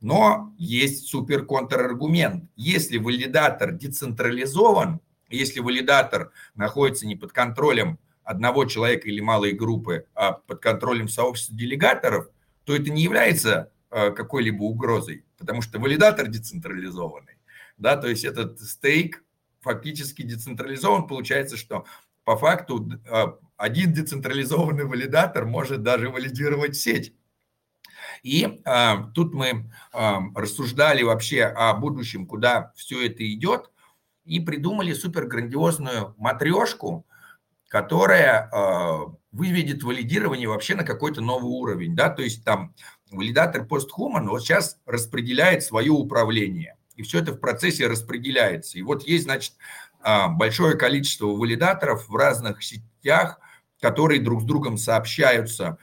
[0.00, 2.44] Но есть супер контраргумент.
[2.56, 10.32] Если валидатор децентрализован, если валидатор находится не под контролем одного человека или малой группы, а
[10.32, 12.28] под контролем сообщества делегаторов,
[12.64, 17.38] то это не является э, какой-либо угрозой, потому что валидатор децентрализованный.
[17.78, 19.24] Да, то есть этот стейк
[19.60, 21.06] фактически децентрализован.
[21.06, 21.86] Получается, что
[22.24, 23.24] по факту э,
[23.56, 27.14] один децентрализованный валидатор может даже валидировать сеть.
[28.22, 33.70] И э, тут мы э, рассуждали вообще о будущем, куда все это идет,
[34.24, 37.06] и придумали супер грандиозную матрешку,
[37.68, 41.94] которая э, выведет валидирование вообще на какой-то новый уровень.
[41.94, 42.10] Да?
[42.10, 42.74] То есть там
[43.10, 46.76] валидатор постхуман вот сейчас распределяет свое управление.
[46.96, 48.78] И все это в процессе распределяется.
[48.78, 49.54] И вот есть, значит,
[50.30, 53.38] большое количество валидаторов в разных сетях,
[53.80, 55.78] которые друг с другом сообщаются,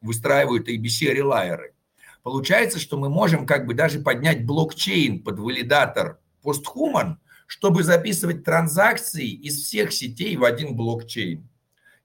[0.00, 1.74] выстраивают ABC-релайеры.
[2.22, 9.28] Получается, что мы можем как бы даже поднять блокчейн под валидатор постхуман, чтобы записывать транзакции
[9.28, 11.48] из всех сетей в один блокчейн.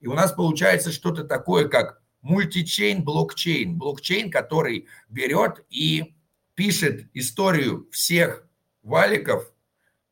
[0.00, 3.76] И у нас получается что-то такое, как мультичейн блокчейн.
[3.76, 6.14] Блокчейн, который берет и
[6.54, 8.46] пишет историю всех
[8.82, 9.50] валиков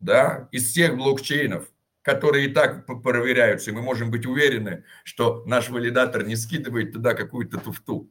[0.00, 1.68] да, из всех блокчейнов,
[2.02, 7.14] которые и так проверяются, и мы можем быть уверены, что наш валидатор не скидывает туда
[7.14, 8.10] какую-то туфту,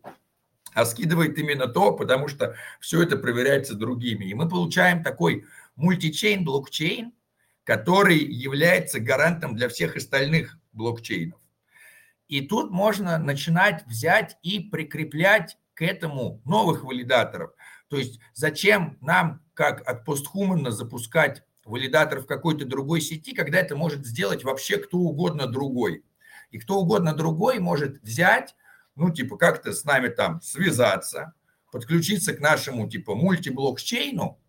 [0.73, 4.25] а скидывает именно то, потому что все это проверяется другими.
[4.25, 5.45] И мы получаем такой
[5.75, 7.13] мультичейн блокчейн,
[7.63, 11.39] который является гарантом для всех остальных блокчейнов.
[12.27, 17.51] И тут можно начинать взять и прикреплять к этому новых валидаторов.
[17.87, 23.75] То есть зачем нам, как от постхумана, запускать валидатор в какой-то другой сети, когда это
[23.75, 26.03] может сделать вообще кто угодно другой.
[26.51, 28.55] И кто угодно другой может взять,
[28.95, 31.33] ну, типа, как-то с нами там связаться,
[31.71, 34.39] подключиться к нашему, типа, мультиблокчейну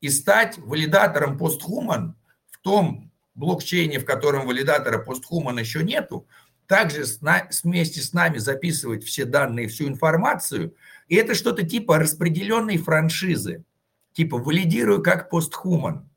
[0.00, 2.16] и стать валидатором постхуман
[2.50, 6.26] в том блокчейне, в котором валидатора постхуман еще нету,
[6.66, 7.20] также с
[7.62, 10.74] вместе с нами записывать все данные, всю информацию.
[11.08, 13.64] И это что-то типа распределенной франшизы.
[14.12, 16.08] Типа валидирую как постхуман.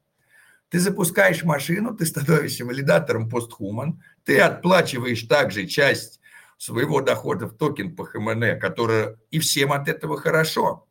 [0.70, 6.20] Ты запускаешь машину, ты становишься валидатором постхуман, ты отплачиваешь также часть
[6.58, 10.88] своего дохода в токен PHMN, который и всем от этого хорошо.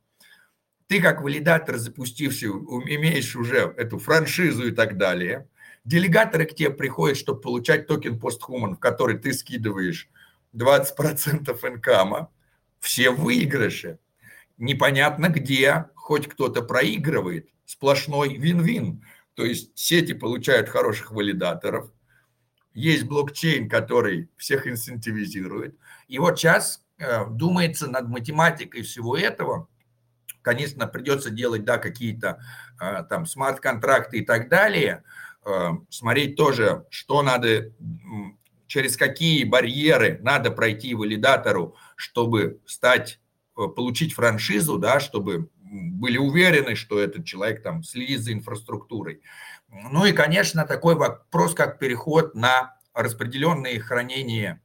[0.89, 5.47] Ты как валидатор, запустивший, имеешь уже эту франшизу и так далее.
[5.85, 10.09] Делегаторы к тебе приходят, чтобы получать токен POSTHUMAN, в который ты скидываешь
[10.55, 12.31] 20% income а.
[12.81, 13.99] Все выигрыши.
[14.57, 17.49] Непонятно где, хоть кто-то проигрывает.
[17.67, 19.05] Сплошной вин-вин.
[19.39, 21.93] То есть сети получают хороших валидаторов,
[22.75, 25.77] есть блокчейн, который всех инцентивизирует.
[26.09, 29.69] И вот сейчас э, думается над математикой всего этого.
[30.43, 32.41] Конечно, придется делать, да, какие-то
[32.81, 35.05] э, там смарт-контракты и так далее.
[35.47, 37.73] Э, смотреть тоже, что надо,
[38.67, 43.21] через какие барьеры надо пройти валидатору, чтобы стать,
[43.55, 49.23] получить франшизу, да, чтобы были уверены, что этот человек там следит за инфраструктурой.
[49.69, 54.63] Ну и, конечно, такой вопрос, как переход на распределенные хранения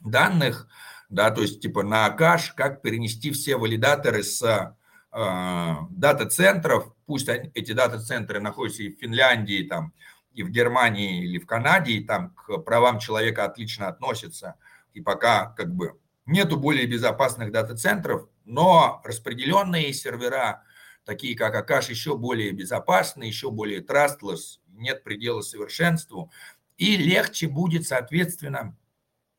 [0.00, 0.68] данных,
[1.08, 7.50] да, то есть типа на каш, как перенести все валидаторы с э, дата-центров, пусть они,
[7.54, 9.92] эти дата-центры находятся и в Финляндии, там,
[10.32, 14.56] и в Германии, или в Канаде, и там к правам человека отлично относятся,
[14.92, 20.62] и пока как бы нету более безопасных дата-центров, но распределенные сервера,
[21.04, 26.30] такие как Акаш, еще более безопасны, еще более trustless, нет предела совершенству.
[26.78, 28.76] И легче будет, соответственно,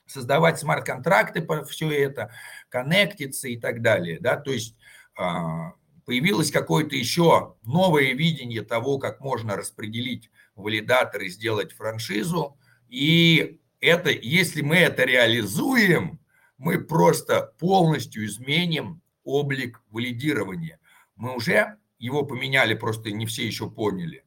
[0.06, 2.32] создавать смарт-контракты по все это,
[2.70, 4.20] коннектиться и так далее.
[4.20, 4.38] Да?
[4.38, 4.76] То есть
[5.16, 5.74] а,
[6.06, 12.58] появилось какое-то еще новое видение того, как можно распределить валидаторы, сделать франшизу.
[12.90, 16.20] И это, если мы это реализуем,
[16.58, 20.80] мы просто полностью изменим облик валидирования.
[21.16, 24.24] Мы уже его поменяли, просто не все еще поняли.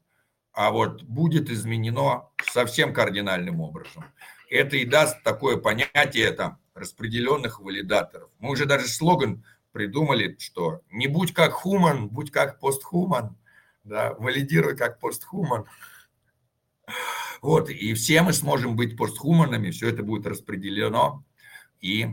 [0.52, 4.04] А вот будет изменено совсем кардинальным образом.
[4.48, 8.30] Это и даст такое понятие там распределенных валидаторов.
[8.38, 13.36] Мы уже даже слоган придумали, что не будь как хуман, будь как постхуман,
[13.84, 15.66] да, валидируй как постхуман.
[17.40, 21.24] Вот, и все мы сможем быть постхуманами, все это будет распределено
[21.80, 22.08] и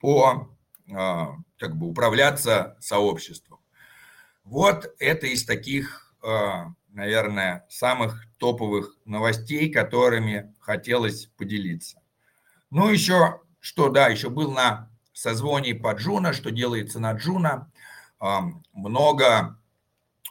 [0.00, 0.54] по
[0.92, 3.60] а, как бы управляться сообществом.
[4.44, 12.02] Вот это из таких, а, наверное, самых топовых новостей, которыми хотелось поделиться.
[12.70, 17.70] Ну, еще, что, да, еще был на созвоне по Juno, что делается на Juno.
[18.72, 19.58] много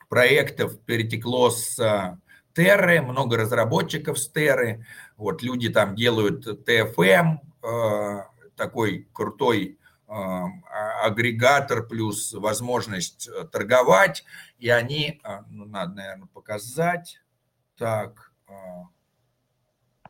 [0.10, 2.20] проектов перетекло с
[2.54, 4.86] Terra, много разработчиков с Terra.
[5.18, 7.40] Вот люди там делают TFM,
[8.56, 10.46] такой крутой а,
[11.04, 14.24] агрегатор плюс возможность э, торговать,
[14.60, 17.20] и они, а, ну, надо, наверное, показать.
[17.78, 18.32] Так.
[18.48, 18.84] А.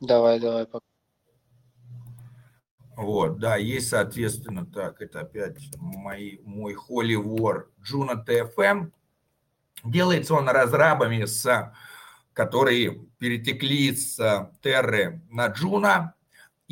[0.02, 0.68] Давай, давай.
[2.98, 8.92] Вот, да, есть, соответственно, так, это опять мои, мой Holy War Juno TFM.
[9.84, 11.74] Делается он разрабами, с,
[12.34, 16.10] которые перетекли с Терры на Juno.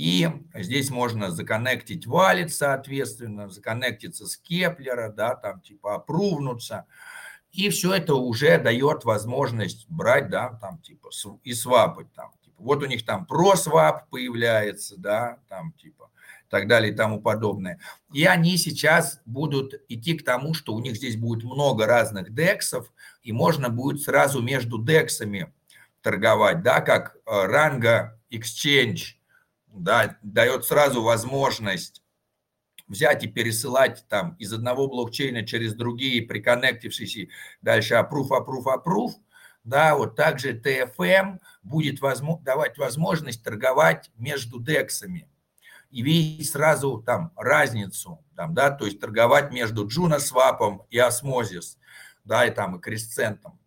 [0.01, 6.87] И здесь можно законнектить валит, соответственно, законнектиться с Кеплера, да, там типа опрувнуться.
[7.51, 11.11] И все это уже дает возможность брать, да, там типа
[11.43, 12.31] и свапать там.
[12.43, 16.09] Типа, вот у них там просвап появляется, да, там типа
[16.49, 17.77] так далее и тому подобное.
[18.11, 22.91] И они сейчас будут идти к тому, что у них здесь будет много разных дексов,
[23.21, 25.53] и можно будет сразу между дексами
[26.01, 29.20] торговать, да, как э, ранга exchange,
[29.74, 32.03] да, дает сразу возможность
[32.88, 37.30] взять и пересылать там из одного блокчейна через другие, приконнектившись
[37.61, 39.13] дальше approve, approve, approve,
[39.63, 45.28] да, вот также TFM будет возможно, давать возможность торговать между дексами
[45.89, 51.78] и видеть сразу там разницу, там, да, то есть торговать между Juno свапом и Osmosis,
[52.24, 53.59] да, и там и кресцентом.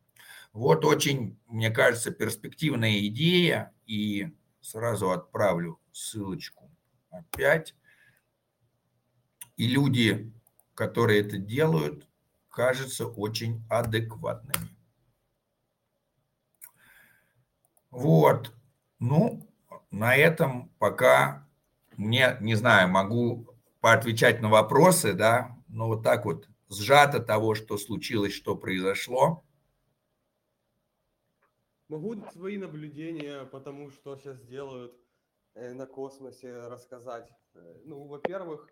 [0.52, 4.32] Вот очень, мне кажется, перспективная идея, и
[4.64, 6.70] сразу отправлю ссылочку
[7.10, 7.74] опять.
[9.56, 10.32] И люди,
[10.74, 12.08] которые это делают,
[12.48, 14.68] кажутся очень адекватными.
[17.90, 18.52] Вот.
[18.98, 19.46] Ну,
[19.90, 21.46] на этом пока
[21.96, 23.48] мне, не знаю, могу
[23.80, 29.43] поотвечать на вопросы, да, но вот так вот сжато того, что случилось, что произошло.
[31.88, 35.04] Могу свои наблюдения, потому что сейчас делают
[35.54, 37.32] Э, на космосе рассказать.
[37.54, 38.68] Э, ну, во-первых,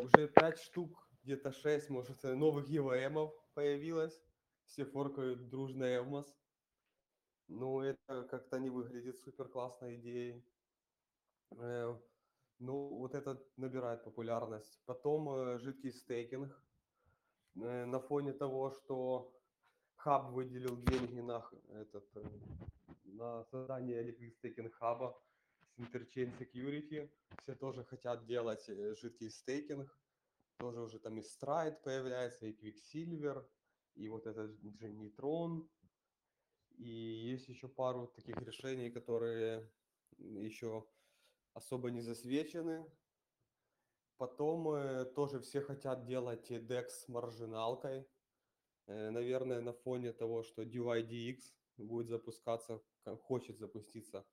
[0.00, 4.24] уже 5 штук, где-то 6, может, э, новых EVM появилось.
[4.64, 6.38] Все форкают дружно Эвмос.
[7.48, 10.48] Ну, это как-то не выглядит супер классной идеей.
[11.50, 14.80] Ну, вот это набирает популярность.
[14.86, 16.58] Потом жидкий стейкинг.
[17.54, 19.36] На фоне того, что
[20.04, 22.06] хаб выделил деньги на, этот,
[23.04, 25.18] на создание liquid хаба,
[25.78, 27.10] Interchain Security,
[27.42, 29.88] все тоже хотят делать э, жидкий стейкинг,
[30.58, 33.48] тоже уже там и Stride появляется, и Quicksilver,
[33.94, 35.66] и вот этот же Neutron,
[36.76, 36.88] и
[37.32, 39.72] есть еще пару таких решений, которые
[40.18, 40.86] еще
[41.54, 42.84] особо не засвечены.
[44.18, 48.06] Потом э, тоже все хотят делать DEX с маржиналкой.
[48.86, 51.38] Э, наверное, на фоне того, что DYDX
[51.78, 52.82] будет запускаться,
[53.22, 54.24] хочет запуститься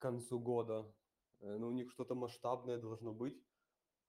[0.00, 0.92] концу года.
[1.40, 3.46] Э, ну, у них что-то масштабное должно быть.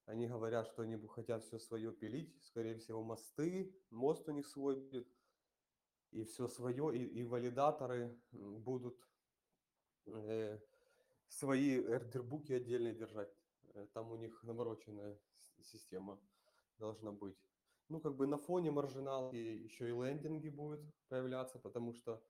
[0.05, 2.35] Они говорят, что они хотят все свое пилить.
[2.43, 3.75] Скорее всего, мосты.
[3.91, 5.07] Мост у них свой будет.
[6.11, 6.97] И все свое.
[6.97, 8.97] И, и валидаторы будут
[10.07, 10.59] э,
[11.27, 13.33] свои эрдербуки отдельно держать.
[13.73, 15.19] Э, там у них намороченная
[15.61, 16.19] система
[16.77, 17.37] должна быть.
[17.91, 20.79] Ну, как бы на фоне маржиналки еще и лендинги будут
[21.09, 22.23] появляться, потому что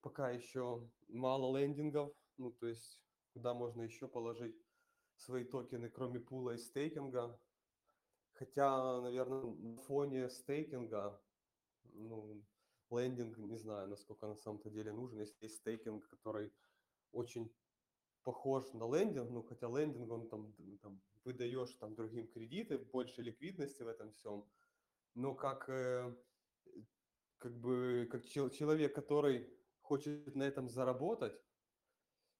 [0.00, 3.00] пока еще мало лендингов, ну, то есть,
[3.32, 4.60] куда можно еще положить
[5.14, 7.40] свои токены, кроме пула и стейкинга.
[8.32, 11.22] Хотя, наверное, на фоне стейкинга,
[11.84, 12.42] ну,
[12.90, 15.20] лендинг, не знаю, насколько на самом-то деле нужен.
[15.20, 16.52] Если есть стейкинг, который
[17.12, 17.54] очень
[18.24, 20.52] похож на лендинг, ну, хотя лендинг, он там,
[20.82, 24.44] там выдаешь там другим кредиты, больше ликвидности в этом всем.
[25.16, 26.14] Но как, э,
[27.38, 29.50] как бы, как человек, который
[29.80, 31.40] хочет на этом заработать,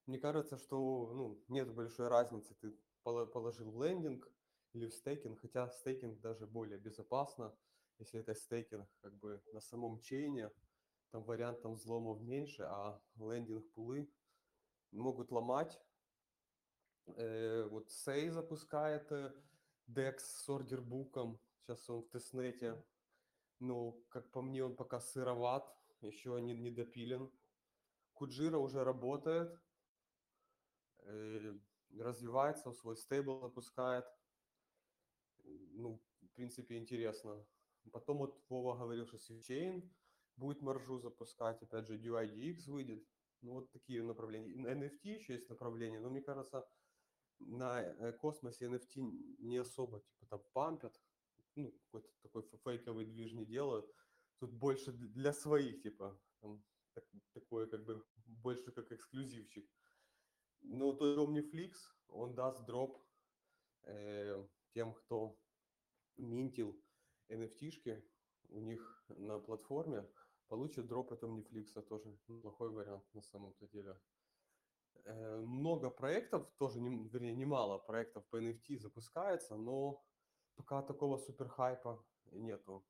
[0.04, 4.28] мне кажется, что ну, нет большой разницы, ты положил в лендинг
[4.74, 7.56] или в стейкинг, хотя стейкинг даже более безопасно,
[7.98, 10.50] если это стейкинг как бы на самом чейне,
[11.12, 14.12] там вариантов взломов меньше, а лендинг пулы
[14.92, 15.80] могут ломать.
[17.06, 19.32] Э, вот Сей запускает э,
[19.88, 22.82] DEX с ордербуком, сейчас он в тестнете,
[23.58, 25.64] но, как по мне, он пока сыроват,
[26.00, 27.30] еще не, не допилен.
[28.14, 29.58] Куджира уже работает,
[31.06, 31.54] Э,
[31.98, 34.04] развивается, свой стейбл запускает.
[35.44, 37.46] Ну, в принципе, интересно.
[37.92, 39.88] Потом вот Вова говорил, что SwiftChain
[40.36, 43.06] будет маржу запускать, опять же, DUIDX выйдет.
[43.42, 44.56] Ну, вот такие направления.
[44.56, 46.68] На NFT еще есть направление, но мне кажется,
[47.38, 51.00] на э, космосе NFT не особо, типа, там пампят.
[51.56, 53.90] Ну, какой-то такой фейковый движ не делают.
[54.38, 56.62] Тут больше для своих, типа, там,
[56.94, 59.68] так- такое как бы больше как эксклюзивчик.
[60.62, 61.72] Ну, то есть Omniflix,
[62.08, 63.02] он даст дроп
[63.82, 65.38] э, тем, кто
[66.16, 66.82] минтил
[67.30, 68.02] NFT-шки
[68.48, 70.08] у них на платформе,
[70.48, 73.98] получит дроп от Omniflix, тоже неплохой вариант на самом-то деле.
[75.04, 80.02] Э, Много проектов, тоже, не, вернее, немало проектов по NFT запускается, но
[80.56, 82.84] пока такого супер хайпа нету.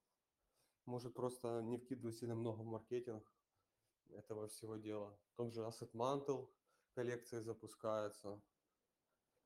[0.86, 3.32] Может просто не вкидывать сильно много в маркетинг
[4.10, 5.18] этого всего дела.
[5.32, 6.48] В том же Asset Mantle
[6.94, 8.40] коллекции запускается,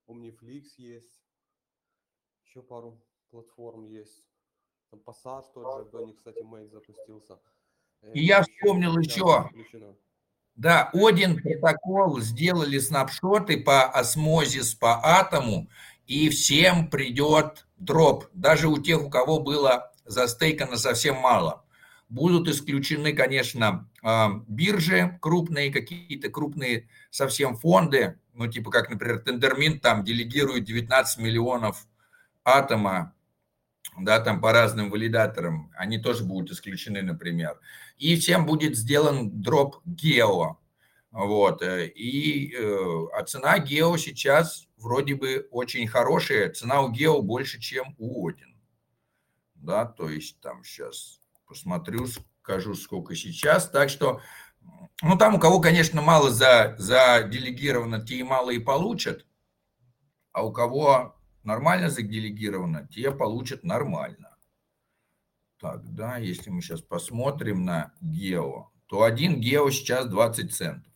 [0.07, 1.23] Omniflix есть,
[2.45, 3.01] еще пару
[3.31, 4.25] платформ есть.
[4.91, 7.41] Там Passage тот же, до них, кстати, Мейт запустился.
[8.03, 9.25] Э, И я вспомнил еще.
[9.45, 9.97] подключено.
[10.57, 15.71] Да, Один протокол сделали снапшоты по осмозис, по атому,
[16.11, 18.25] и всем придет дроп.
[18.35, 21.65] Даже у тех, у кого было застейкано совсем мало.
[22.09, 29.79] Будут исключены, конечно, а, биржи крупные, какие-то крупные совсем фонды, ну, типа как, например, Тендермин
[29.79, 31.87] там делегирует 19 миллионов
[32.43, 33.15] атома,
[33.97, 37.61] да, там по разным валидаторам, они тоже будут исключены, например.
[37.99, 40.59] И всем будет сделан дроп гео.
[41.13, 41.63] Вот.
[41.63, 46.51] э, И, э, а цена гео сейчас вроде бы очень хорошая.
[46.51, 48.57] Цена у гео больше, чем у Один.
[49.55, 52.07] Да, то есть там сейчас посмотрю,
[52.43, 53.68] скажу, сколько сейчас.
[53.68, 54.20] Так что,
[55.03, 59.26] ну там у кого, конечно, мало за, заделегировано, те и мало и получат.
[60.33, 64.37] А у кого нормально заделегировано, те получат нормально.
[65.59, 70.89] Так, да, если мы сейчас посмотрим на гео, то один гео сейчас 20 центов.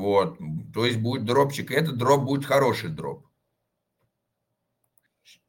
[0.00, 0.38] Вот,
[0.74, 3.26] то есть будет дропчик, и этот дроп будет хороший дроп.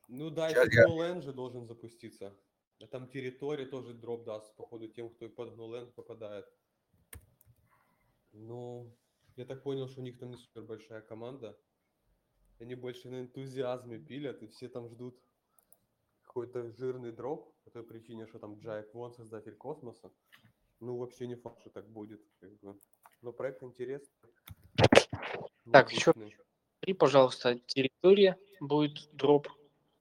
[0.08, 2.38] Ну да, Щас еще я- же должен запуститься.
[2.82, 6.46] А там территория тоже дроп даст, походу, тем, кто под GnuLand попадает.
[8.32, 8.96] Ну,
[9.36, 11.58] я так понял, что у них там не супер большая команда.
[12.60, 15.20] Они больше на энтузиазме пилят, и все там ждут
[16.22, 20.12] какой-то жирный дроп, по той причине, что там Джайк Вон, создатель космоса.
[20.80, 22.22] Ну, вообще не факт, что так будет.
[22.40, 22.78] как бы.
[23.24, 24.30] Но проект интересный.
[25.72, 26.44] Так, ещё- необычный.
[26.80, 29.48] Смотри, пожалуйста, территория будет дроп.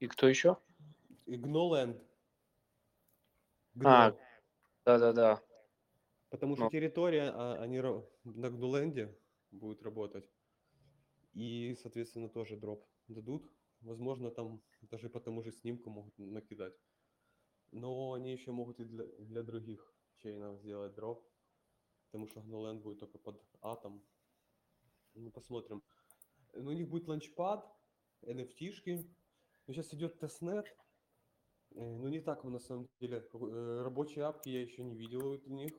[0.01, 0.57] И кто еще?
[1.27, 2.05] И GnuLand.
[3.85, 4.17] А.
[4.85, 5.41] Да-да-да.
[6.31, 6.71] Потому что Ну.
[6.71, 7.81] территория, а, они
[8.25, 9.17] на Гнуленде
[9.53, 10.29] будут работать.
[11.35, 13.49] И, соответственно, тоже дроп дадут.
[13.83, 14.61] Возможно, там
[14.91, 16.75] даже по тому же снимку могут накидать.
[17.71, 21.25] Но они еще могут и для, для других chain ов сделать drop.
[22.13, 24.03] Потому что GnoLand будет только под атом.
[25.15, 25.83] Ну, посмотрим.
[26.53, 27.67] Ну, у них будет launchpad,
[28.23, 29.09] NFT -шки.
[29.67, 30.67] Ну, сейчас идет testnet.
[31.75, 33.27] Э, Ну, не так, на самом деле.
[33.33, 35.73] Э, Рабочие app ки я еще не видел у них.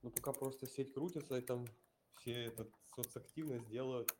[0.00, 1.66] Ну, пока просто сеть крутится, и там
[2.14, 4.10] все этот соцактивность делают,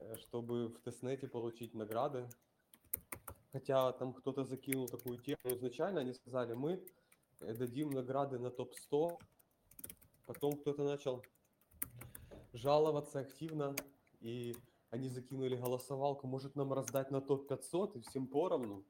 [0.00, 2.30] э, чтобы в testnet е получить награды.
[3.52, 5.54] Хотя там кто-то закинул такую тему.
[5.54, 6.82] Изначально они сказали, мы
[7.40, 9.18] дадим награды на топ-100.
[10.26, 11.22] Потом кто-то начал
[12.52, 13.74] жаловаться активно,
[14.20, 14.56] и
[14.90, 18.84] они закинули голосовалку, может нам раздать на топ-500 и всем поровну.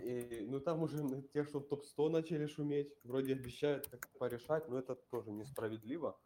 [0.00, 4.94] И, ну там уже те, что топ-100 начали шуметь, вроде обещают как порешать, но это
[4.94, 6.18] тоже несправедливо.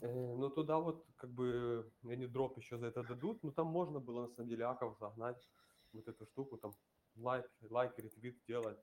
[0.00, 4.00] Э, но туда вот как бы они дроп еще за это дадут, но там можно
[4.00, 5.48] было на самом деле аков загнать
[5.92, 6.72] вот эту штуку, там
[7.16, 8.78] лайк, лайк, ретвит делать.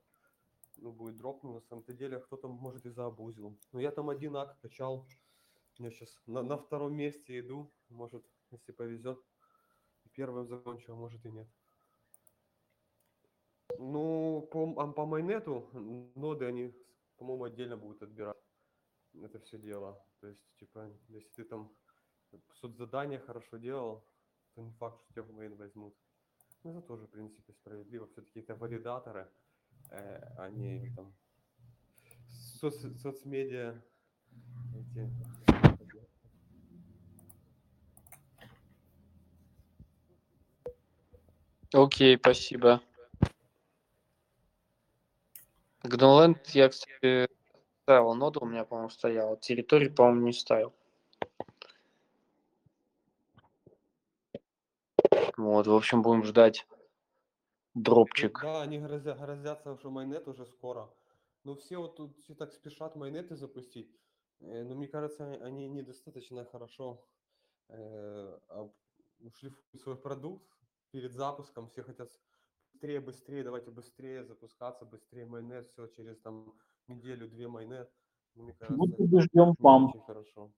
[0.80, 3.58] Ну, будет дроп, но на самом-то деле кто-то может и заобузил.
[3.72, 5.06] Но я там один ак качал,
[5.78, 9.20] я сейчас на, на втором месте иду, может, если повезет,
[10.12, 11.48] первым закончу, а может и нет.
[13.78, 15.68] Ну, по, а по майнету
[16.14, 16.74] ноды они,
[17.16, 18.36] по-моему, отдельно будут отбирать
[19.22, 20.04] это все дело.
[20.20, 21.74] То есть, типа, если ты там
[22.54, 24.06] соцзадание хорошо делал,
[24.54, 25.96] то не факт, что тебя в мейн возьмут.
[26.62, 28.06] Ну, это тоже, в принципе, справедливо.
[28.06, 29.30] Все-таки это валидаторы,
[29.90, 30.50] э, а
[30.96, 31.14] там
[32.60, 33.80] соц- соцмедиа
[34.74, 35.10] эти.
[41.72, 42.80] Окей, спасибо.
[45.82, 47.28] Гноленд я, кстати,
[47.82, 49.36] ставил ноду, у меня, по-моему, стояла.
[49.36, 50.74] Территорию, по-моему, не ставил.
[55.36, 56.66] Вот, в общем, будем ждать
[57.82, 58.40] дропчик.
[58.42, 60.92] Да, они грозя- грозятся, что майнет уже скоро.
[61.44, 63.94] Но все вот тут все так спешат майнеты запустить.
[64.40, 67.04] Э, Но мне кажется, они недостаточно хорошо
[67.68, 68.38] э,
[69.34, 70.48] шлифуют свой продукт
[70.90, 72.10] перед запуском, все хотят
[72.72, 76.54] быстрее, быстрее, давайте быстрее запускаться, быстрее майонез, все через там
[76.86, 77.88] неделю-две майонез.
[78.34, 79.54] Ну, мне кажется, Мы ждем.
[79.58, 80.52] Очень хорошо.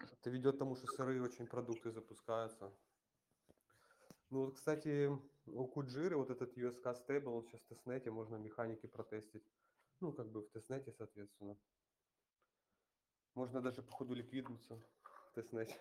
[0.00, 2.72] Это ведет к тому, что сырые очень продукты запускаются.
[4.34, 5.08] Ну, вот, кстати,
[5.46, 9.44] у Куджиры вот этот USK Stable, сейчас в тестнете, можно механики протестить.
[10.00, 11.56] Ну, как бы в тестнете, соответственно.
[13.36, 15.76] Можно даже по ходу ликвиднуться в тестнете.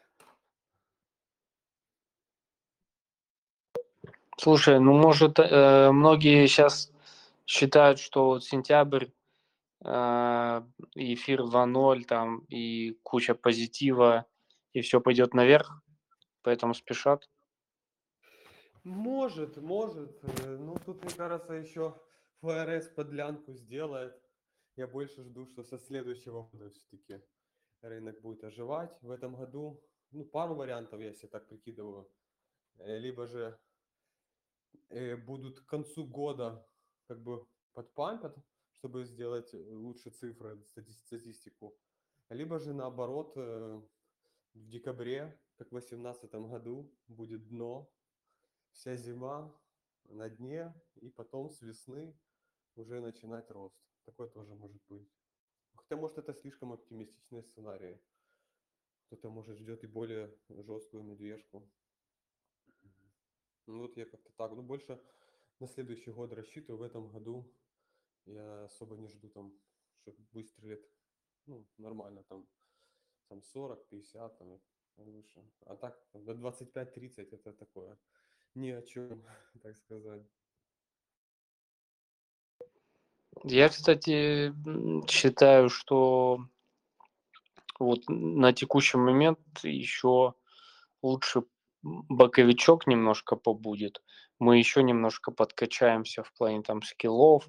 [4.38, 6.92] Слушай, ну может э, многие сейчас
[7.48, 9.08] считают, что сентябрь,
[9.84, 10.62] э,
[10.94, 14.28] эфир 2.0 там и куча позитива,
[14.74, 15.82] и все пойдет наверх,
[16.44, 17.28] поэтому спешат.
[18.84, 20.22] Может, может.
[20.24, 21.98] Э, ну, тут, мне кажется, еще
[22.42, 24.14] ФРС подлянку сделает.
[24.76, 27.22] Я больше жду, что со следующего года все-таки
[27.82, 29.02] рынок будет оживать.
[29.02, 29.82] В этом году,
[30.12, 32.12] ну, пару вариантов, себе так прикидываю.
[32.80, 33.58] Э, либо же
[34.90, 36.68] э, будут к концу года
[37.08, 38.36] как бы подпампят,
[38.74, 40.62] чтобы сделать лучше цифры,
[41.06, 41.74] статистику.
[42.30, 43.88] Либо же наоборот, в
[44.54, 47.90] декабре, как в 2018 году, будет дно,
[48.74, 49.54] вся зима
[50.06, 52.16] на дне, и потом с весны
[52.76, 53.78] уже начинать рост.
[54.06, 55.10] Такое тоже может быть.
[55.76, 58.00] Хотя, может, это слишком оптимистичные сценарии.
[59.06, 61.70] Кто-то, может, ждет и более жесткую медвежку.
[63.66, 64.52] Ну, вот я как-то так.
[64.52, 65.02] Ну, больше
[65.60, 66.80] на следующий год рассчитываю.
[66.80, 67.54] В этом году
[68.26, 69.58] я особо не жду там,
[70.02, 70.86] что выстрелит.
[71.46, 72.48] Ну, нормально там,
[73.28, 74.62] там 40, 50, там
[74.98, 75.50] выше.
[75.62, 77.98] А так, до 25-30 это такое
[78.56, 79.24] ни о чем,
[79.64, 80.24] так сказать.
[83.44, 84.54] Я, кстати,
[85.10, 86.40] считаю, что
[87.80, 90.36] вот на текущий момент еще
[91.02, 91.44] лучше
[91.82, 94.02] боковичок немножко побудет.
[94.40, 97.48] Мы еще немножко подкачаемся в плане там скиллов,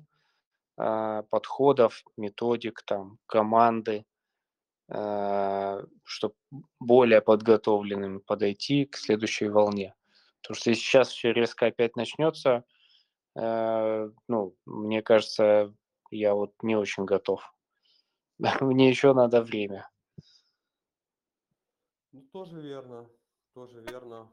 [0.76, 4.04] а, подходов, методик, там, команды,
[4.88, 6.34] а, чтобы
[6.80, 9.94] более подготовленными подойти к следующей волне.
[10.44, 12.64] Потому что если сейчас все резко опять начнется,
[13.34, 15.74] э, ну, мне кажется,
[16.10, 17.42] я вот не очень готов.
[18.60, 19.88] Мне еще надо время.
[22.12, 23.10] Ну, тоже верно,
[23.54, 24.30] тоже верно.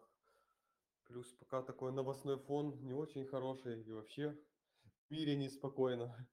[1.05, 4.37] Плюс пока такой новостной фон не очень хороший и вообще
[5.07, 6.27] в мире неспокойно.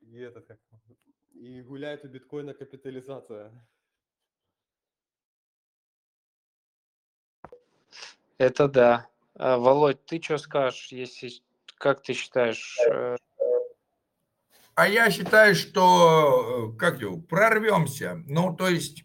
[0.00, 0.58] И этот как
[1.34, 3.52] и гуляет у биткоина капитализация.
[8.38, 9.08] Это да.
[9.34, 11.30] А, Володь, ты что скажешь, если
[11.76, 12.78] как ты считаешь?
[12.90, 13.16] Э,
[14.74, 18.22] а я считаю, что э, как его, прорвемся.
[18.26, 19.04] Ну, то есть,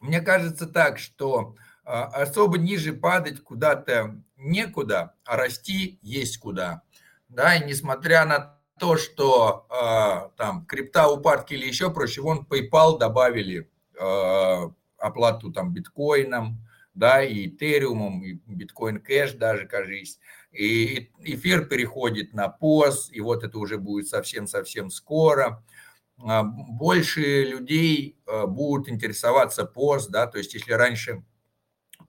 [0.00, 6.82] мне кажется так, что а, особо ниже падать куда-то некуда, а расти есть куда.
[7.28, 12.98] Да, и несмотря на то, что э, там крипта упадки или еще проще, вон PayPal
[12.98, 16.58] добавили э, оплату там биткоином,
[16.94, 20.18] да, и Этериумом, и биткоин кэш даже, кажись.
[20.52, 25.64] И эфир переходит на POS, и вот это уже будет совсем-совсем скоро.
[26.18, 31.24] А, больше людей а, будут интересоваться POS, да, то есть если раньше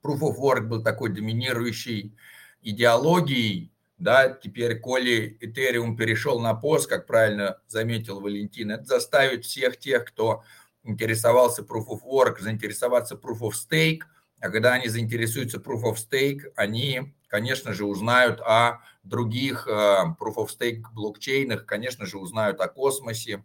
[0.02, 2.14] Proof of Work был такой доминирующей
[2.60, 9.78] идеологией, да, теперь, коли Ethereum перешел на POS, как правильно заметил Валентин, это заставит всех
[9.78, 10.42] тех, кто
[10.82, 14.00] интересовался Proof of Work, заинтересоваться Proof of Stake–
[14.44, 19.70] а когда они заинтересуются Proof of Stake, они, конечно же, узнают о других э,
[20.20, 23.42] Proof of Stake блокчейнах, конечно же, узнают о космосе.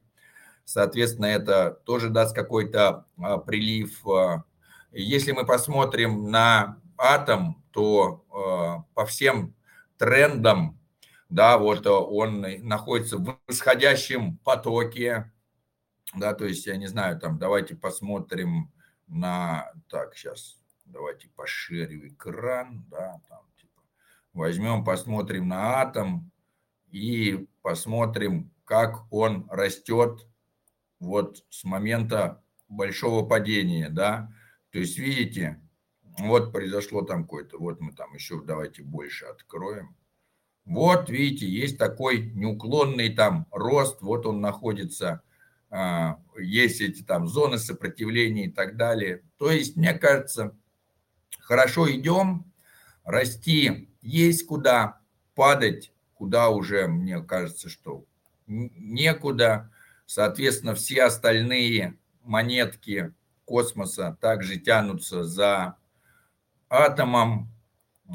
[0.65, 4.05] Соответственно, это тоже даст какой-то э, прилив.
[4.09, 4.43] Э.
[4.91, 8.25] Если мы посмотрим на атом, то
[8.93, 9.55] по всем
[9.97, 10.77] трендам,
[11.29, 15.31] да, вот он находится в восходящем потоке,
[16.13, 18.73] да, то есть, я не знаю, там, давайте посмотрим
[19.07, 20.58] на, так, сейчас,
[20.89, 23.81] давайте поширю экран, да, там, типа,
[24.33, 26.31] возьмем, посмотрим на атом
[26.91, 30.27] и посмотрим, как он растет
[30.99, 34.31] вот с момента большого падения, да,
[34.71, 35.59] то есть, видите,
[36.19, 39.95] вот произошло там какое-то, вот мы там еще давайте больше откроем.
[40.65, 45.23] Вот, видите, есть такой неуклонный там рост, вот он находится,
[45.71, 49.23] а, есть эти там зоны сопротивления и так далее.
[49.37, 50.55] То есть, мне кажется,
[51.49, 52.45] хорошо идем,
[53.03, 54.99] расти есть куда,
[55.33, 58.05] падать куда уже, мне кажется, что
[58.45, 59.71] некуда.
[60.05, 65.77] Соответственно, все остальные монетки космоса также тянутся за
[66.69, 67.51] атомом.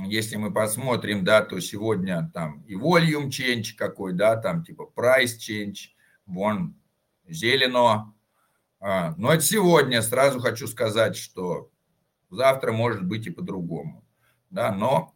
[0.07, 5.39] Если мы посмотрим, да, то сегодня там и volume change какой, да, там типа price
[5.41, 5.89] change,
[6.27, 6.77] вон
[7.27, 8.15] зелено.
[8.79, 11.73] А, но это сегодня, сразу хочу сказать, что
[12.31, 14.05] завтра может быть и по-другому.
[14.51, 15.15] Да, но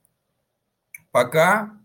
[1.10, 1.78] пока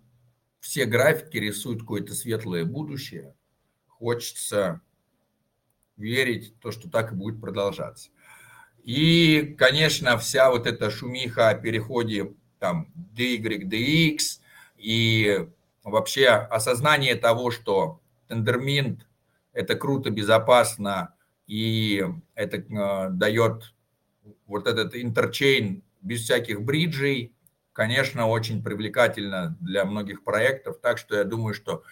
[0.59, 3.35] все графики рисуют какое-то светлое будущее,
[3.87, 4.81] хочется
[5.97, 8.09] верить в то, что так и будет продолжаться.
[8.83, 14.17] И, конечно, вся вот эта шумиха о переходе там DY, DX
[14.77, 15.47] и
[15.83, 19.05] вообще осознание того, что тендерминт–
[19.53, 21.13] это круто, безопасно,
[21.45, 22.05] и
[22.35, 23.73] это э, дает
[24.45, 27.35] вот этот интерчейн без всяких бриджей,
[27.71, 30.79] конечно, очень привлекательно для многих проектов.
[30.81, 31.83] Так что я думаю, что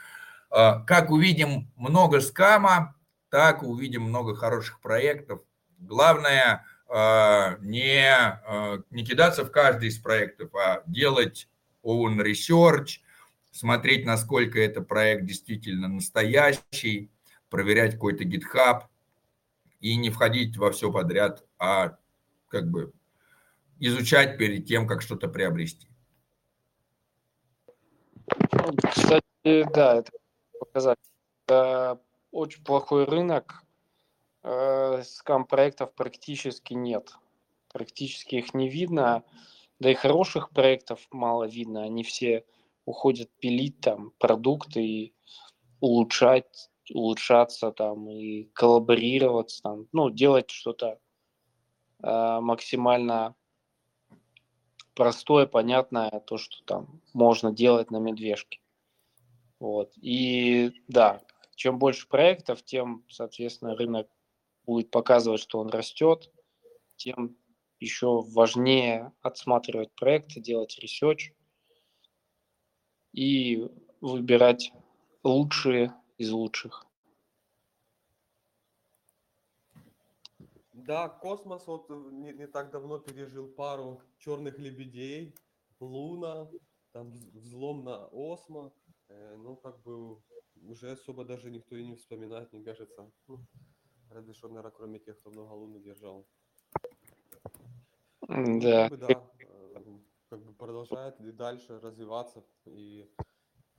[0.52, 2.96] э, как увидим много скама,
[3.30, 5.42] так увидим много хороших проектов.
[5.80, 11.48] Главное э, не, э, не кидаться в каждый из проектов, а делать
[11.84, 13.00] own research,
[13.52, 17.12] смотреть, насколько это проект действительно настоящий,
[17.50, 18.84] проверять какой-то GitHub
[19.80, 21.98] и не входить во все подряд, а
[22.52, 22.93] как бы
[23.80, 25.88] изучать перед тем, как что-то приобрести.
[28.84, 29.24] Кстати,
[29.74, 30.12] да, это
[30.60, 30.99] показать
[32.32, 33.64] очень плохой рынок.
[34.43, 37.14] Э, скам-проектов практически нет.
[37.72, 39.24] Практически их не видно.
[39.80, 41.84] Да и хороших проектов мало видно.
[41.84, 42.45] Они все
[42.86, 45.14] уходят пилить там продукты и
[45.80, 50.99] улучшать, улучшаться там и коллаборироваться там, ну, делать что-то
[52.02, 53.36] максимально
[54.93, 58.60] простое, понятное, то, что там можно делать на медвежке.
[59.60, 59.93] Вот.
[59.97, 61.22] И да,
[61.56, 64.10] чем больше проектов, тем, соответственно, рынок
[64.66, 66.32] будет показывать, что он растет,
[66.95, 67.38] тем
[67.80, 71.34] еще важнее отсматривать проекты, делать research
[73.12, 73.68] и
[74.02, 74.72] выбирать
[75.24, 76.86] лучшие из лучших.
[80.92, 85.34] Да, космос вот не, не так давно пережил пару черных лебедей,
[85.80, 86.50] Луна,
[86.92, 88.74] там взлом на Osmo.
[89.08, 90.22] Э, ну, как бы
[90.56, 93.10] уже особо даже никто и не вспоминает, мне кажется.
[93.28, 93.39] Ну,
[94.10, 96.28] разве что, наверное, кроме тех, кто много луны держал.
[98.28, 98.89] Ну, да.
[98.89, 103.10] Как бы, да, э, как бы продолжает и дальше развиваться и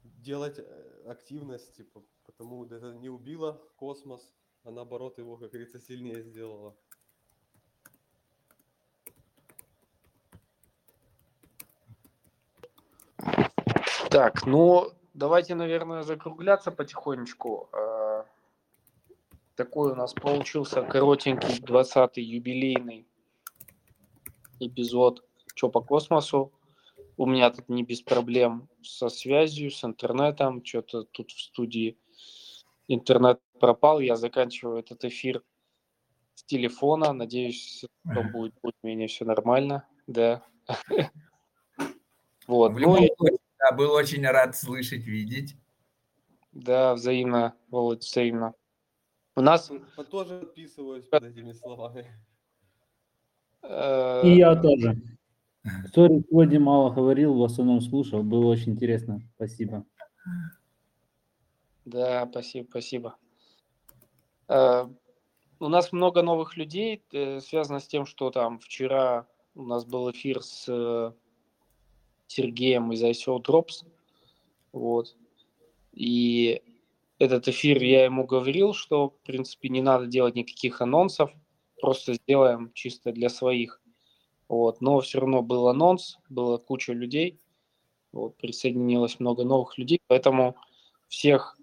[0.03, 4.35] делать э, активность, типа, потому это не убило космос,
[4.65, 6.75] а наоборот его, как говорится, сильнее сделало.
[14.13, 17.71] Так, ну давайте, наверное, закругляться потихонечку.
[17.73, 18.27] А,
[19.57, 23.07] такой у нас получился коротенький 20-й юбилейный
[24.61, 26.53] эпизод «Чё по космосу?».
[27.17, 30.63] У меня тут не без проблем со связью, с интернетом.
[30.63, 31.97] Что-то тут в студии
[32.89, 34.01] интернет пропал.
[34.01, 35.43] Я заканчиваю этот эфир
[36.35, 37.15] с телефона.
[37.15, 39.89] Надеюсь, что будет более-менее все нормально.
[40.07, 40.43] Да.
[42.49, 42.73] Вот.
[42.73, 42.99] Ну
[43.63, 45.57] да, был очень рад слышать, видеть.
[46.53, 48.55] Да, взаимно, Володь, взаимно.
[49.37, 49.71] У нас...
[49.71, 52.07] Я тоже подписываюсь под этими словами.
[53.63, 55.01] Э, И я тоже.
[55.95, 59.23] Сори, сегодня мало говорил, в основном слушал, было очень интересно.
[59.37, 59.87] Спасибо.
[61.85, 63.17] Да, спасибо, спасибо.
[64.49, 64.87] Э,
[65.61, 70.11] у нас много новых людей, э, связано с тем, что там вчера у нас был
[70.11, 71.15] эфир с
[72.33, 73.87] Сергеем из ICO Drops.
[74.73, 75.17] Вот.
[75.93, 76.63] И
[77.19, 81.31] этот эфир я ему говорил, что, в принципе, не надо делать никаких анонсов,
[81.81, 83.81] просто сделаем чисто для своих.
[84.49, 84.81] Вот.
[84.81, 87.39] Но все равно был анонс, была куча людей,
[88.13, 90.57] вот, присоединилось много новых людей, поэтому
[91.09, 91.59] всех,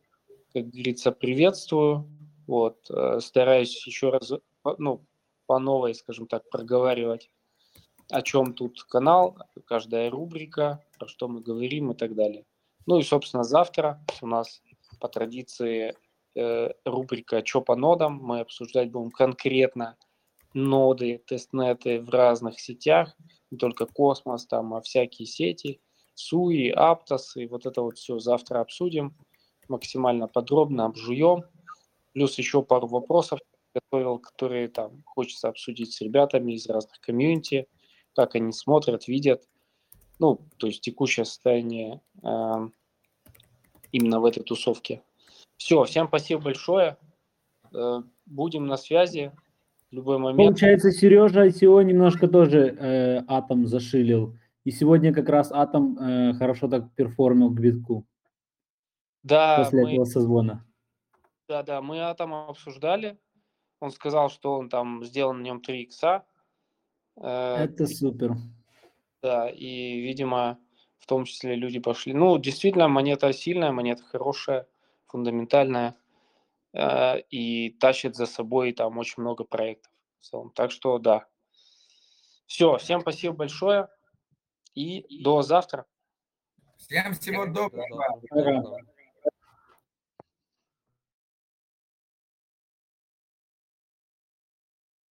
[0.54, 2.08] как говорится, приветствую.
[2.48, 4.34] Вот, э, стараюсь еще раз,
[4.80, 5.06] ну,
[5.46, 7.30] по новой, скажем так, проговаривать
[8.10, 12.46] о чем тут канал, каждая рубрика, про что мы говорим и так далее.
[12.86, 14.62] Ну и, собственно, завтра у нас
[15.00, 15.96] по традиции
[16.36, 18.20] э, рубрика «Чё по нодам?».
[18.22, 19.96] Мы обсуждать будем конкретно
[20.54, 23.16] ноды, тестнеты в разных сетях,
[23.52, 25.80] не только космос, там, а всякие сети,
[26.16, 29.16] СУИ, Аптосы, вот это вот все завтра обсудим,
[29.68, 31.44] максимально подробно обжуем.
[32.14, 33.40] Плюс еще пару вопросов
[33.76, 37.68] готовил, которые там хочется обсудить с ребятами из разных комьюнити–
[38.20, 39.48] как они смотрят, видят,
[40.20, 42.70] ну, то есть текущее состояние э,
[43.94, 45.02] именно в этой тусовке.
[45.56, 46.98] Все, всем спасибо большое.
[47.74, 49.32] Э, будем на связи.
[49.90, 50.38] в любой момент.
[50.38, 54.36] Получается, Сережа ICO немножко тоже э, атом зашилил.
[54.66, 58.06] И сегодня как раз атом э, хорошо так перформил к битку
[59.24, 60.66] Да, после мы, этого созвона.
[61.48, 63.18] да, да, мы атом обсуждали.
[63.80, 66.26] Он сказал, что он там сделал на нем 3 икса.
[67.20, 68.36] Э, Это супер.
[69.22, 70.60] Да, и, видимо,
[71.00, 72.14] в том числе люди пошли.
[72.14, 74.68] Ну, действительно, монета сильная, монета хорошая,
[75.08, 75.96] фундаментальная
[76.74, 80.52] э, и тащит за собой там очень много проектов в целом.
[80.52, 81.26] Так что да.
[82.46, 83.90] Все, всем спасибо большое
[84.74, 85.86] и до завтра.
[86.78, 88.82] Всем всего До доброго.